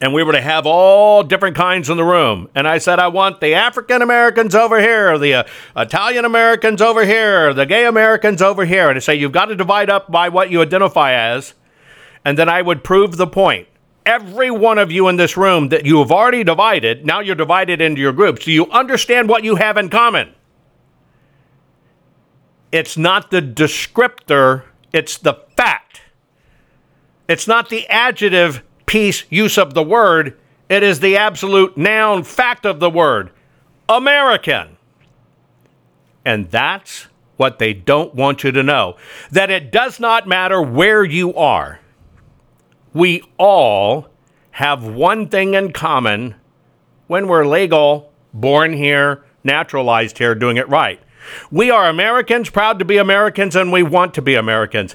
and 0.00 0.12
we 0.12 0.22
were 0.22 0.32
to 0.32 0.40
have 0.40 0.66
all 0.66 1.22
different 1.22 1.56
kinds 1.56 1.88
in 1.88 1.96
the 1.96 2.04
room, 2.04 2.48
and 2.54 2.66
I 2.66 2.78
said, 2.78 2.98
I 2.98 3.08
want 3.08 3.40
the 3.40 3.54
African 3.54 4.02
Americans 4.02 4.54
over 4.54 4.80
here, 4.80 5.18
the 5.18 5.34
uh, 5.34 5.44
Italian 5.76 6.24
Americans 6.24 6.82
over 6.82 7.04
here, 7.04 7.54
the 7.54 7.66
gay 7.66 7.86
Americans 7.86 8.42
over 8.42 8.64
here, 8.64 8.88
and 8.88 8.96
I 8.96 9.00
say, 9.00 9.14
you've 9.14 9.32
got 9.32 9.46
to 9.46 9.56
divide 9.56 9.90
up 9.90 10.10
by 10.10 10.28
what 10.28 10.50
you 10.50 10.62
identify 10.62 11.12
as, 11.12 11.54
and 12.24 12.38
then 12.38 12.48
I 12.48 12.62
would 12.62 12.82
prove 12.82 13.16
the 13.16 13.26
point 13.26 13.68
every 14.06 14.50
one 14.50 14.78
of 14.78 14.92
you 14.92 15.08
in 15.08 15.16
this 15.16 15.36
room 15.36 15.68
that 15.68 15.86
you 15.86 15.98
have 15.98 16.12
already 16.12 16.44
divided, 16.44 17.06
now 17.06 17.20
you're 17.20 17.34
divided 17.34 17.80
into 17.80 18.00
your 18.00 18.12
groups. 18.12 18.44
Do 18.44 18.52
you 18.52 18.70
understand 18.70 19.28
what 19.28 19.44
you 19.44 19.56
have 19.56 19.76
in 19.76 19.88
common? 19.88 20.34
It's 22.70 22.96
not 22.96 23.30
the 23.30 23.40
descriptor, 23.40 24.64
it's 24.92 25.16
the 25.18 25.34
fact. 25.56 26.02
It's 27.28 27.46
not 27.46 27.70
the 27.70 27.88
adjective 27.88 28.62
use 28.94 29.58
of 29.58 29.74
the 29.74 29.82
word, 29.82 30.38
it 30.68 30.82
is 30.82 31.00
the 31.00 31.16
absolute 31.16 31.76
noun 31.76 32.24
fact 32.24 32.64
of 32.64 32.80
the 32.80 32.90
word 32.90 33.30
American. 33.88 34.76
And 36.24 36.50
that's 36.50 37.08
what 37.36 37.58
they 37.58 37.72
don't 37.74 38.14
want 38.14 38.44
you 38.44 38.52
to 38.52 38.62
know 38.62 38.96
that 39.30 39.50
it 39.50 39.70
does 39.70 40.00
not 40.00 40.26
matter 40.26 40.62
where 40.62 41.04
you 41.04 41.34
are 41.34 41.80
we 42.94 43.22
all 43.38 44.06
have 44.52 44.84
one 44.84 45.28
thing 45.28 45.54
in 45.54 45.72
common 45.72 46.36
when 47.08 47.26
we're 47.26 47.44
legal, 47.44 48.12
born 48.32 48.72
here, 48.72 49.24
naturalized 49.42 50.16
here, 50.16 50.34
doing 50.34 50.56
it 50.56 50.68
right. 50.68 51.00
We 51.50 51.70
are 51.70 51.88
Americans, 51.88 52.50
proud 52.50 52.78
to 52.78 52.84
be 52.84 52.96
Americans, 52.96 53.56
and 53.56 53.72
we 53.72 53.82
want 53.82 54.14
to 54.14 54.22
be 54.22 54.36
Americans. 54.36 54.94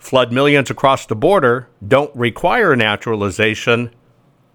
Flood 0.00 0.32
millions 0.32 0.70
across 0.70 1.06
the 1.06 1.14
border 1.14 1.68
don't 1.86 2.14
require 2.16 2.74
naturalization. 2.74 3.90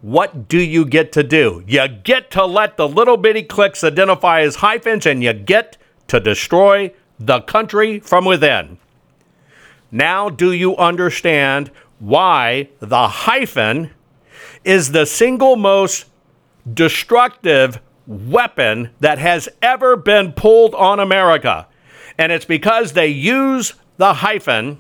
What 0.01 0.49
do 0.49 0.59
you 0.59 0.85
get 0.85 1.13
to 1.13 1.23
do? 1.23 1.63
You 1.65 1.87
get 1.87 2.29
to 2.31 2.45
let 2.45 2.75
the 2.75 2.87
little 2.87 3.15
bitty 3.15 3.43
cliques 3.43 3.83
identify 3.83 4.41
as 4.41 4.57
hyphens, 4.57 5.05
and 5.05 5.23
you 5.23 5.31
get 5.31 5.77
to 6.07 6.19
destroy 6.19 6.93
the 7.17 7.39
country 7.41 7.99
from 8.01 8.25
within. 8.25 8.77
Now, 9.91 10.29
do 10.29 10.51
you 10.51 10.75
understand 10.75 11.71
why 11.99 12.69
the 12.79 13.07
hyphen 13.07 13.91
is 14.63 14.91
the 14.91 15.05
single 15.05 15.55
most 15.55 16.05
destructive 16.71 17.79
weapon 18.07 18.89
that 18.99 19.17
has 19.19 19.47
ever 19.61 19.95
been 19.95 20.33
pulled 20.33 20.75
on 20.75 20.99
America. 20.99 21.67
And 22.17 22.31
it's 22.31 22.45
because 22.45 22.93
they 22.93 23.07
use 23.07 23.73
the 23.97 24.15
hyphen 24.15 24.79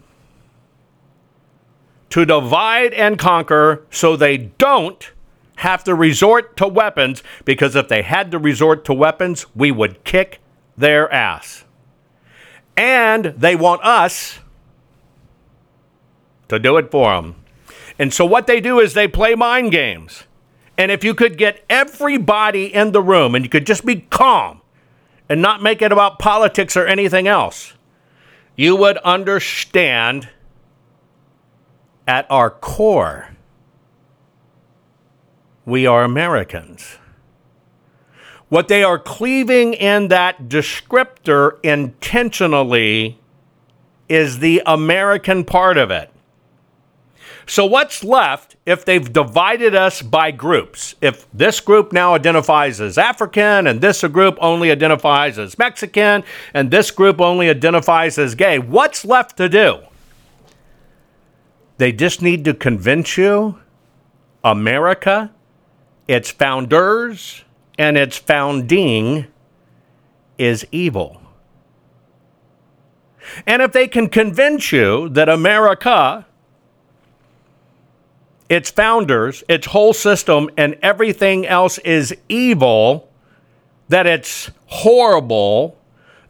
to 2.15 2.25
divide 2.25 2.93
and 2.93 3.19
conquer 3.19 3.85
so 3.91 4.15
they 4.15 4.37
don't 4.37 5.11
have 5.57 5.83
to 5.83 5.93
resort 5.93 6.55
to 6.55 6.65
weapons 6.65 7.21
because 7.43 7.75
if 7.75 7.89
they 7.89 8.03
had 8.03 8.31
to 8.31 8.39
resort 8.39 8.85
to 8.85 8.93
weapons, 8.93 9.45
we 9.53 9.69
would 9.69 10.01
kick 10.05 10.39
their 10.77 11.11
ass. 11.11 11.65
And 12.77 13.25
they 13.25 13.57
want 13.57 13.83
us 13.83 14.39
to 16.47 16.57
do 16.57 16.77
it 16.77 16.89
for 16.89 17.21
them. 17.21 17.35
And 17.99 18.13
so 18.13 18.23
what 18.23 18.47
they 18.47 18.61
do 18.61 18.79
is 18.79 18.93
they 18.93 19.09
play 19.09 19.35
mind 19.35 19.73
games. 19.73 20.23
And 20.77 20.93
if 20.93 21.03
you 21.03 21.15
could 21.15 21.37
get 21.37 21.65
everybody 21.69 22.73
in 22.73 22.93
the 22.93 23.01
room 23.01 23.35
and 23.35 23.43
you 23.43 23.49
could 23.49 23.67
just 23.67 23.85
be 23.85 24.07
calm 24.09 24.61
and 25.27 25.41
not 25.41 25.61
make 25.61 25.81
it 25.81 25.91
about 25.91 26.19
politics 26.19 26.77
or 26.77 26.87
anything 26.87 27.27
else, 27.27 27.73
you 28.55 28.77
would 28.77 28.99
understand 28.99 30.29
at 32.07 32.25
our 32.29 32.49
core, 32.49 33.29
we 35.65 35.85
are 35.85 36.03
Americans. 36.03 36.97
What 38.49 38.67
they 38.67 38.83
are 38.83 38.99
cleaving 38.99 39.73
in 39.73 40.09
that 40.09 40.43
descriptor 40.43 41.59
intentionally 41.63 43.19
is 44.07 44.39
the 44.39 44.61
American 44.65 45.43
part 45.43 45.77
of 45.77 45.89
it. 45.89 46.11
So, 47.47 47.65
what's 47.65 48.03
left 48.03 48.55
if 48.65 48.85
they've 48.85 49.11
divided 49.11 49.75
us 49.75 50.01
by 50.01 50.31
groups? 50.31 50.95
If 51.01 51.27
this 51.31 51.59
group 51.59 51.91
now 51.91 52.15
identifies 52.15 52.81
as 52.81 52.97
African, 52.97 53.67
and 53.67 53.81
this 53.81 54.03
group 54.03 54.37
only 54.41 54.71
identifies 54.71 55.37
as 55.37 55.57
Mexican, 55.57 56.23
and 56.55 56.71
this 56.71 56.89
group 56.89 57.21
only 57.21 57.49
identifies 57.49 58.17
as 58.17 58.33
gay, 58.33 58.57
what's 58.57 59.05
left 59.05 59.37
to 59.37 59.47
do? 59.47 59.79
They 61.77 61.91
just 61.91 62.21
need 62.21 62.45
to 62.45 62.53
convince 62.53 63.17
you 63.17 63.59
America, 64.43 65.31
its 66.07 66.31
founders, 66.31 67.43
and 67.77 67.97
its 67.97 68.17
founding 68.17 69.27
is 70.37 70.65
evil. 70.71 71.21
And 73.45 73.61
if 73.61 73.71
they 73.71 73.87
can 73.87 74.07
convince 74.07 74.71
you 74.71 75.09
that 75.09 75.29
America 75.29 76.25
its 78.47 78.69
founders, 78.69 79.43
its 79.49 79.67
whole 79.67 79.93
system, 79.93 80.49
and 80.55 80.77
everything 80.81 81.47
else 81.47 81.79
is 81.79 82.15
evil, 82.29 83.09
that 83.89 84.05
it's 84.05 84.51
horrible, 84.67 85.77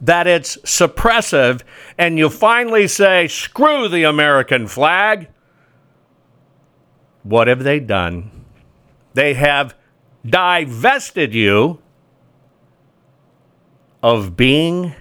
that 0.00 0.26
it's 0.26 0.56
suppressive, 0.58 1.60
and 1.98 2.18
you 2.18 2.30
finally 2.30 2.88
say, 2.88 3.28
screw 3.28 3.88
the 3.88 4.04
American 4.04 4.66
flag. 4.66 5.28
What 7.26 7.48
have 7.48 7.64
they 7.64 7.80
done? 7.80 8.30
They 9.14 9.34
have 9.34 9.74
divested 10.24 11.34
you 11.34 11.80
of 14.00 14.36
being 14.36 14.94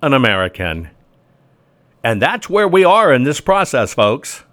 an 0.00 0.14
American. 0.14 0.88
And 2.02 2.22
that's 2.22 2.48
where 2.48 2.66
we 2.66 2.82
are 2.82 3.12
in 3.12 3.24
this 3.24 3.42
process, 3.42 3.92
folks. 3.92 4.44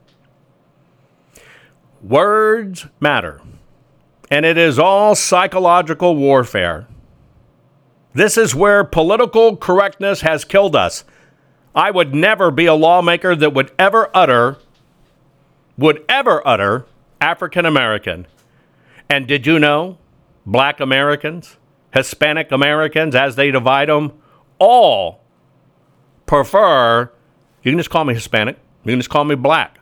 Words 2.01 2.87
matter, 2.99 3.41
and 4.29 4.45
it 4.45 4.57
is 4.57 4.77
all 4.77 5.15
psychological 5.15 6.17
warfare. 6.17 6.87
This 8.13 8.37
is 8.37 8.53
where 8.53 8.83
political 8.83 9.55
correctness 9.55 10.21
has 10.21 10.43
killed 10.43 10.75
us. 10.75 11.05
I 11.73 11.91
would 11.91 12.13
never 12.13 12.51
be 12.51 12.65
a 12.65 12.73
lawmaker 12.73 13.33
that 13.35 13.53
would 13.53 13.71
ever 13.79 14.09
utter, 14.13 14.57
would 15.79 16.03
ever 16.09 16.45
utter 16.45 16.85
African 17.21 17.65
American. 17.65 18.27
And 19.09 19.27
did 19.27 19.47
you 19.47 19.59
know 19.59 19.97
black 20.45 20.79
Americans, 20.79 21.57
Hispanic 21.93 22.51
Americans, 22.51 23.15
as 23.15 23.35
they 23.35 23.49
divide 23.49 23.89
them, 23.89 24.13
all 24.59 25.21
prefer, 26.25 27.11
you 27.63 27.71
can 27.71 27.79
just 27.79 27.89
call 27.89 28.05
me 28.05 28.13
Hispanic, 28.13 28.57
you 28.83 28.91
can 28.91 28.99
just 28.99 29.09
call 29.09 29.23
me 29.23 29.35
black. 29.35 29.79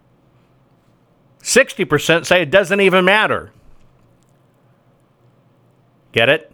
60% 1.42 2.26
say 2.26 2.44
it 2.44 2.52
doesn't 2.52 2.80
even 2.80 3.06
matter. 3.06 3.52
Get 6.12 6.30
it? 6.30 6.52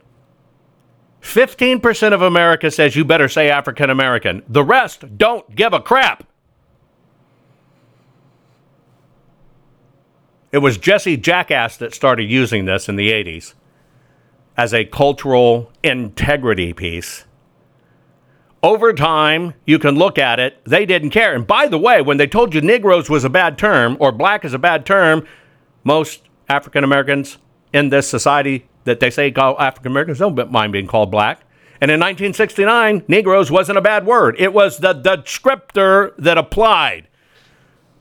15% 1.22 2.14
of 2.14 2.22
America 2.22 2.70
says 2.70 2.96
you 2.96 3.06
better 3.06 3.30
say 3.30 3.50
African 3.50 3.90
American. 3.90 4.44
The 4.48 4.64
rest 4.64 5.18
don't 5.18 5.56
give 5.56 5.74
a 5.74 5.80
crap. 5.80 6.28
It 10.54 10.60
was 10.60 10.78
Jesse 10.78 11.18
Jackass 11.18 11.78
that 11.78 11.96
started 11.96 12.30
using 12.30 12.66
this 12.66 12.88
in 12.88 12.96
the 12.96 13.10
80s 13.10 13.56
as 14.56 14.72
a 14.72 14.86
cultural 14.86 15.72
integrity 15.82 16.74
piece. 16.74 17.26
Over 18.62 18.94
time, 18.94 19.56
you 19.66 19.80
can 19.80 19.96
look 19.96 20.20
at 20.20 20.40
it, 20.40 20.64
they 20.64 20.86
didn't 20.86 21.10
care. 21.10 21.34
And 21.34 21.48
by 21.48 21.68
the 21.68 21.80
way, 21.80 22.04
when 22.04 22.18
they 22.18 22.28
told 22.28 22.54
you 22.54 22.62
Negroes 22.62 23.10
was 23.10 23.24
a 23.24 23.32
bad 23.32 23.58
term 23.58 23.98
or 24.00 24.12
black 24.12 24.46
is 24.46 24.54
a 24.54 24.60
bad 24.60 24.86
term, 24.86 25.28
most 25.84 26.22
African 26.48 26.84
Americans 26.84 27.40
in 27.74 27.90
this 27.90 28.08
society 28.08 28.70
that 28.84 29.00
they 29.00 29.10
say 29.10 29.32
call 29.32 29.60
African 29.60 29.92
Americans 29.92 30.20
don't 30.20 30.52
mind 30.52 30.72
being 30.72 30.86
called 30.86 31.10
black. 31.10 31.42
And 31.82 31.90
in 31.90 32.00
1969, 32.00 33.06
Negroes 33.08 33.50
wasn't 33.50 33.80
a 33.80 33.82
bad 33.82 34.06
word. 34.06 34.36
It 34.38 34.54
was 34.54 34.78
the 34.78 34.94
descriptor 34.94 36.14
that 36.20 36.38
applied. 36.38 37.08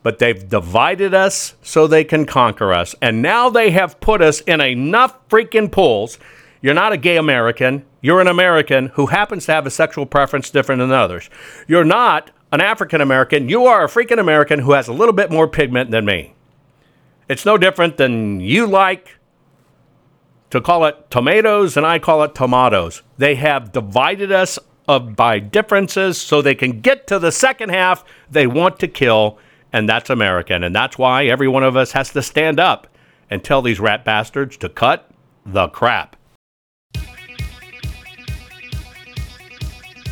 But 0.03 0.19
they've 0.19 0.49
divided 0.49 1.15
us 1.15 1.55
so 1.63 1.87
they 1.87 2.05
can 2.05 2.27
conquer 2.27 2.73
us. 2.73 2.95
And 3.01 3.23
now 3.23 3.51
they 3.51 3.71
have 3.71 4.01
put 4.01 4.21
us 4.21 4.41
in 4.41 4.61
enough 4.61 5.29
freaking 5.29 5.71
pools. 5.71 6.19
You're 6.61 6.75
not 6.75 6.93
a 6.93 6.97
gay 6.97 7.17
American. 7.17 7.85
You're 8.01 8.21
an 8.21 8.29
American 8.29 8.89
who 8.89 9.07
happens 9.07 9.47
to 9.47 9.53
have 9.53 9.67
a 9.67 9.71
sexual 9.71 10.07
preference 10.07 10.51
different 10.51 10.81
than 10.81 10.91
others. 10.91 11.31
You're 11.69 11.85
not 11.85 12.31
an 12.51 12.61
African 12.61 13.01
American. 13.01 13.49
You 13.49 13.67
are 13.67 13.85
a 13.85 13.89
freaking 13.89 14.19
American 14.19 14.61
who 14.61 14.73
has 14.73 14.89
a 14.89 14.93
little 14.93 15.15
bit 15.15 15.31
more 15.31 15.49
pigment 15.49 15.91
than 15.91 16.05
me. 16.05 16.35
It's 17.29 17.47
no 17.47 17.57
different 17.57 17.97
than 17.97 18.41
you 18.41 18.67
like 18.67 19.19
to 20.51 20.61
call 20.61 20.85
it 20.85 21.11
tomatoes 21.11 21.77
and 21.77 21.87
I 21.87 21.99
call 21.99 22.23
it 22.25 22.35
tomatoes. 22.35 23.03
They 23.17 23.37
have 23.37 23.73
divided 23.73 24.31
us 24.31 24.59
by 24.87 25.39
differences 25.39 26.21
so 26.21 26.43
they 26.43 26.55
can 26.55 26.81
get 26.81 27.07
to 27.07 27.19
the 27.19 27.33
second 27.33 27.71
half 27.71 28.05
they 28.31 28.47
want 28.47 28.79
to 28.81 28.89
kill, 28.89 29.39
and 29.73 29.89
that's 29.89 30.11
American. 30.11 30.65
And 30.65 30.75
that's 30.75 30.99
why 30.99 31.27
every 31.27 31.49
one 31.49 31.63
of 31.63 31.77
us 31.77 31.93
has 31.93 32.11
to 32.11 32.23
stand 32.23 32.61
up 32.61 32.89
and 33.31 33.43
tell 33.43 33.63
these 33.63 33.81
rat 33.81 34.05
bastards 34.05 34.57
to 34.59 34.69
cut 34.69 35.11
the 35.47 35.69
crap. 35.69 36.17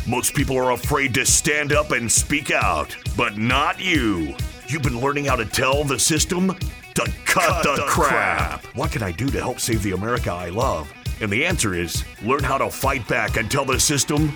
Most 0.07 0.33
people 0.33 0.57
are 0.57 0.71
afraid 0.71 1.13
to 1.13 1.25
stand 1.25 1.71
up 1.71 1.91
and 1.91 2.11
speak 2.11 2.49
out, 2.49 2.95
but 3.15 3.37
not 3.37 3.79
you. 3.79 4.35
You've 4.67 4.81
been 4.81 4.99
learning 4.99 5.25
how 5.25 5.35
to 5.35 5.45
tell 5.45 5.83
the 5.83 5.99
system 5.99 6.55
to 6.95 7.03
cut, 7.25 7.63
cut 7.63 7.63
the, 7.63 7.75
the 7.75 7.87
crap. 7.87 8.61
crap. 8.61 8.75
What 8.75 8.91
can 8.91 9.03
I 9.03 9.11
do 9.11 9.27
to 9.27 9.39
help 9.39 9.59
save 9.59 9.83
the 9.83 9.91
America 9.91 10.31
I 10.31 10.49
love? 10.49 10.91
And 11.21 11.31
the 11.31 11.45
answer 11.45 11.75
is 11.75 12.03
learn 12.23 12.43
how 12.43 12.57
to 12.57 12.69
fight 12.69 13.07
back 13.07 13.37
and 13.37 13.49
tell 13.49 13.63
the 13.63 13.79
system 13.79 14.35